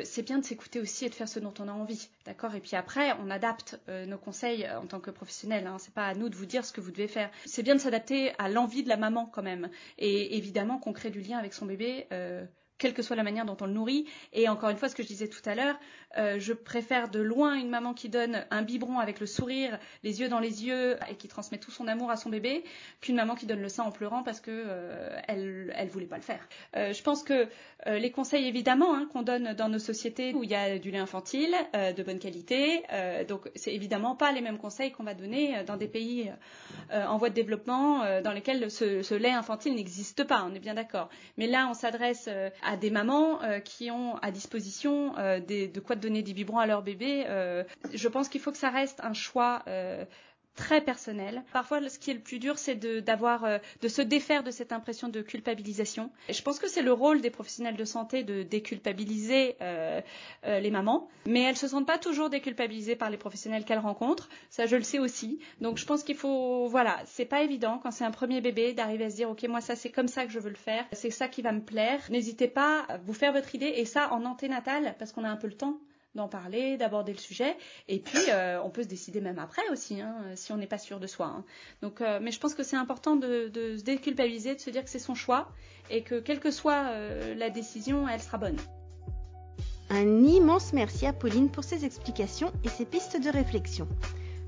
c'est 0.02 0.22
bien 0.22 0.38
de 0.38 0.44
s'écouter 0.44 0.80
aussi 0.80 1.04
et 1.04 1.10
de 1.10 1.14
faire 1.14 1.28
ce 1.28 1.38
dont 1.38 1.54
on 1.60 1.68
a 1.68 1.72
envie, 1.72 2.08
d'accord? 2.24 2.56
Et 2.56 2.60
puis 2.60 2.74
après, 2.74 3.12
on 3.24 3.30
adapte 3.30 3.78
nos 4.08 4.18
conseils 4.18 4.68
en 4.68 4.86
tant 4.86 4.98
que 4.98 5.12
professionnel. 5.12 5.64
Hein. 5.68 5.76
C'est 5.78 5.94
pas 5.94 6.06
à 6.08 6.14
nous 6.14 6.28
de 6.28 6.34
vous 6.34 6.46
dire 6.46 6.64
ce 6.64 6.72
que 6.72 6.80
vous 6.80 6.90
devez 6.90 7.08
faire. 7.08 7.30
C'est 7.46 7.62
bien 7.62 7.76
de 7.76 7.80
s'adapter 7.80 8.32
à 8.38 8.48
l'envie 8.48 8.82
de 8.82 8.88
la 8.88 8.96
maman 8.96 9.26
quand 9.26 9.44
même. 9.44 9.68
Et 9.98 10.38
évidemment 10.38 10.78
qu'on 10.78 10.92
crée 10.92 11.10
du 11.10 11.20
lien 11.20 11.38
avec 11.38 11.54
son 11.54 11.66
bébé 11.66 12.08
quelle 12.78 12.94
que 12.94 13.02
soit 13.02 13.16
la 13.16 13.22
manière 13.22 13.44
dont 13.44 13.56
on 13.60 13.66
le 13.66 13.72
nourrit. 13.72 14.06
Et 14.32 14.48
encore 14.48 14.70
une 14.70 14.76
fois, 14.76 14.88
ce 14.88 14.94
que 14.94 15.02
je 15.02 15.08
disais 15.08 15.28
tout 15.28 15.42
à 15.44 15.54
l'heure, 15.54 15.76
euh, 16.16 16.38
je 16.38 16.52
préfère 16.52 17.08
de 17.10 17.20
loin 17.20 17.54
une 17.54 17.68
maman 17.68 17.92
qui 17.92 18.08
donne 18.08 18.46
un 18.50 18.62
biberon 18.62 18.98
avec 18.98 19.20
le 19.20 19.26
sourire, 19.26 19.78
les 20.02 20.20
yeux 20.20 20.28
dans 20.28 20.40
les 20.40 20.64
yeux 20.64 20.96
et 21.10 21.16
qui 21.16 21.28
transmet 21.28 21.58
tout 21.58 21.70
son 21.70 21.86
amour 21.86 22.10
à 22.10 22.16
son 22.16 22.30
bébé, 22.30 22.64
qu'une 23.00 23.16
maman 23.16 23.34
qui 23.34 23.46
donne 23.46 23.60
le 23.60 23.68
sein 23.68 23.82
en 23.82 23.90
pleurant 23.90 24.22
parce 24.22 24.40
que 24.40 24.50
euh, 24.50 25.20
elle 25.26 25.88
voulait 25.88 26.06
pas 26.06 26.16
le 26.16 26.22
faire. 26.22 26.48
Euh, 26.76 26.92
je 26.92 27.02
pense 27.02 27.22
que 27.22 27.48
les 27.86 28.10
conseils 28.10 28.46
évidemment 28.46 28.94
hein, 28.94 29.08
qu'on 29.12 29.22
donne 29.22 29.54
dans 29.54 29.68
nos 29.68 29.78
sociétés 29.78 30.34
où 30.34 30.42
il 30.42 30.50
y 30.50 30.54
a 30.54 30.78
du 30.78 30.90
lait 30.90 30.98
infantile 30.98 31.54
de 31.74 32.02
bonne 32.02 32.18
qualité, 32.18 32.82
donc 33.28 33.48
c'est 33.54 33.72
évidemment 33.72 34.16
pas 34.16 34.32
les 34.32 34.40
mêmes 34.40 34.58
conseils 34.58 34.90
qu'on 34.90 35.04
va 35.04 35.14
donner 35.14 35.62
dans 35.64 35.76
des 35.76 35.86
pays 35.86 36.30
en 36.90 37.16
voie 37.18 37.30
de 37.30 37.34
développement 37.34 38.20
dans 38.20 38.32
lesquels 38.32 38.68
ce, 38.70 39.14
lait 39.14 39.30
infantile 39.30 39.76
n'existe 39.76 40.24
pas. 40.24 40.44
On 40.44 40.54
est 40.54 40.60
bien 40.60 40.74
d'accord. 40.74 41.08
Mais 41.36 41.46
là, 41.46 41.68
on 41.70 41.74
s'adresse 41.74 42.28
des 42.76 42.90
mamans 42.90 43.40
qui 43.64 43.90
ont 43.90 44.16
à 44.16 44.30
disposition 44.30 45.14
des, 45.46 45.68
de 45.68 45.80
quoi 45.80 45.96
donner 45.96 46.22
des 46.22 46.34
biberons 46.34 46.58
à 46.58 46.66
leur 46.66 46.82
bébé. 46.82 47.24
Euh, 47.26 47.64
je 47.92 48.08
pense 48.08 48.28
qu'il 48.28 48.40
faut 48.40 48.52
que 48.52 48.58
ça 48.58 48.70
reste 48.70 49.00
un 49.02 49.12
choix 49.12 49.62
euh, 49.66 50.04
très 50.58 50.80
personnel. 50.82 51.42
Parfois, 51.52 51.88
ce 51.88 51.98
qui 51.98 52.10
est 52.10 52.14
le 52.14 52.20
plus 52.20 52.38
dur, 52.38 52.58
c'est 52.58 52.74
de, 52.74 53.00
d'avoir, 53.00 53.44
euh, 53.44 53.58
de 53.80 53.88
se 53.88 54.02
défaire 54.02 54.42
de 54.42 54.50
cette 54.50 54.72
impression 54.72 55.08
de 55.08 55.22
culpabilisation. 55.22 56.10
Je 56.28 56.42
pense 56.42 56.58
que 56.58 56.68
c'est 56.68 56.82
le 56.82 56.92
rôle 56.92 57.20
des 57.20 57.30
professionnels 57.30 57.76
de 57.76 57.84
santé 57.84 58.24
de 58.24 58.42
déculpabiliser 58.42 59.56
les 60.44 60.70
mamans, 60.70 61.08
mais 61.26 61.42
elles 61.42 61.56
se 61.56 61.68
sentent 61.68 61.86
pas 61.86 61.98
toujours 61.98 62.28
déculpabilisées 62.30 62.96
par 62.96 63.10
les 63.10 63.16
professionnels 63.16 63.64
qu'elles 63.64 63.78
rencontrent. 63.78 64.28
Ça, 64.50 64.66
je 64.66 64.76
le 64.76 64.82
sais 64.82 64.98
aussi. 64.98 65.38
Donc, 65.60 65.78
je 65.78 65.86
pense 65.86 66.02
qu'il 66.02 66.16
faut, 66.16 66.66
voilà, 66.68 66.98
c'est 67.06 67.24
pas 67.24 67.42
évident 67.42 67.78
quand 67.82 67.90
c'est 67.90 68.04
un 68.04 68.10
premier 68.10 68.40
bébé 68.40 68.72
d'arriver 68.72 69.04
à 69.04 69.10
se 69.10 69.16
dire, 69.16 69.30
ok, 69.30 69.44
moi 69.48 69.60
ça 69.60 69.76
c'est 69.76 69.90
comme 69.90 70.08
ça 70.08 70.24
que 70.26 70.32
je 70.32 70.38
veux 70.38 70.50
le 70.50 70.56
faire, 70.56 70.84
c'est 70.92 71.10
ça 71.10 71.28
qui 71.28 71.42
va 71.42 71.52
me 71.52 71.60
plaire. 71.60 72.00
N'hésitez 72.10 72.48
pas 72.48 72.84
à 72.88 72.98
vous 72.98 73.14
faire 73.14 73.32
votre 73.32 73.54
idée 73.54 73.72
et 73.76 73.84
ça 73.84 74.12
en 74.12 74.24
anténatal 74.24 74.94
parce 74.98 75.12
qu'on 75.12 75.24
a 75.24 75.28
un 75.28 75.36
peu 75.36 75.46
le 75.46 75.56
temps 75.56 75.78
d'en 76.14 76.28
parler, 76.28 76.76
d'aborder 76.76 77.12
le 77.12 77.18
sujet. 77.18 77.56
Et 77.86 77.98
puis, 77.98 78.18
euh, 78.30 78.60
on 78.62 78.70
peut 78.70 78.82
se 78.82 78.88
décider 78.88 79.20
même 79.20 79.38
après 79.38 79.68
aussi, 79.70 80.00
hein, 80.00 80.16
si 80.34 80.52
on 80.52 80.56
n'est 80.56 80.66
pas 80.66 80.78
sûr 80.78 81.00
de 81.00 81.06
soi. 81.06 81.26
Hein. 81.26 81.44
Donc, 81.82 82.00
euh, 82.00 82.18
mais 82.20 82.30
je 82.30 82.40
pense 82.40 82.54
que 82.54 82.62
c'est 82.62 82.76
important 82.76 83.16
de, 83.16 83.50
se 83.54 83.82
déculpabiliser, 83.82 84.54
de 84.54 84.60
se 84.60 84.70
dire 84.70 84.84
que 84.84 84.90
c'est 84.90 84.98
son 84.98 85.14
choix 85.14 85.48
et 85.90 86.02
que 86.02 86.20
quelle 86.20 86.40
que 86.40 86.50
soit 86.50 86.88
euh, 86.88 87.34
la 87.34 87.50
décision, 87.50 88.08
elle 88.08 88.20
sera 88.20 88.38
bonne. 88.38 88.56
Un 89.90 90.24
immense 90.24 90.72
merci 90.72 91.06
à 91.06 91.12
Pauline 91.12 91.50
pour 91.50 91.64
ses 91.64 91.84
explications 91.84 92.52
et 92.64 92.68
ses 92.68 92.84
pistes 92.84 93.22
de 93.22 93.30
réflexion. 93.30 93.88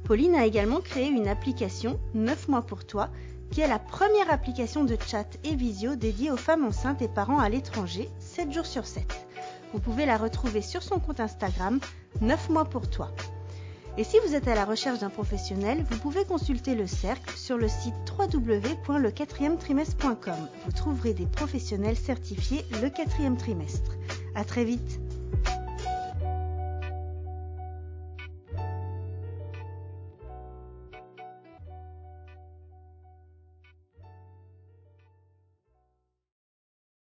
Pauline 0.04 0.34
a 0.34 0.44
également 0.44 0.80
créé 0.80 1.08
une 1.08 1.28
application 1.28 1.98
9 2.14 2.48
mois 2.48 2.62
pour 2.62 2.86
toi 2.86 3.10
qui 3.50 3.60
est 3.62 3.68
la 3.68 3.78
première 3.78 4.30
application 4.30 4.84
de 4.84 4.96
chat 5.06 5.26
et 5.44 5.56
visio 5.56 5.96
dédiée 5.96 6.30
aux 6.30 6.36
femmes 6.36 6.64
enceintes 6.64 7.02
et 7.02 7.08
parents 7.08 7.40
à 7.40 7.48
l'étranger 7.48 8.08
7 8.20 8.52
jours 8.52 8.66
sur 8.66 8.86
7. 8.86 9.04
Vous 9.72 9.80
pouvez 9.80 10.06
la 10.06 10.16
retrouver 10.16 10.62
sur 10.62 10.82
son 10.82 10.98
compte 10.98 11.20
Instagram 11.20 11.78
9 12.20 12.50
mois 12.50 12.64
pour 12.64 12.90
toi. 12.90 13.12
Et 13.98 14.04
si 14.04 14.16
vous 14.26 14.34
êtes 14.34 14.48
à 14.48 14.54
la 14.54 14.64
recherche 14.64 15.00
d'un 15.00 15.10
professionnel, 15.10 15.84
vous 15.90 15.98
pouvez 15.98 16.24
consulter 16.24 16.74
le 16.74 16.86
cercle 16.86 17.36
sur 17.36 17.58
le 17.58 17.68
site 17.68 17.92
www.le4trimestre.com. 18.18 20.48
Vous 20.64 20.72
trouverez 20.72 21.12
des 21.12 21.26
professionnels 21.26 21.96
certifiés 21.96 22.64
le 22.80 22.88
quatrième 22.88 23.36
trimestre. 23.36 23.92
À 24.34 24.44
très 24.44 24.64
vite! 24.64 25.00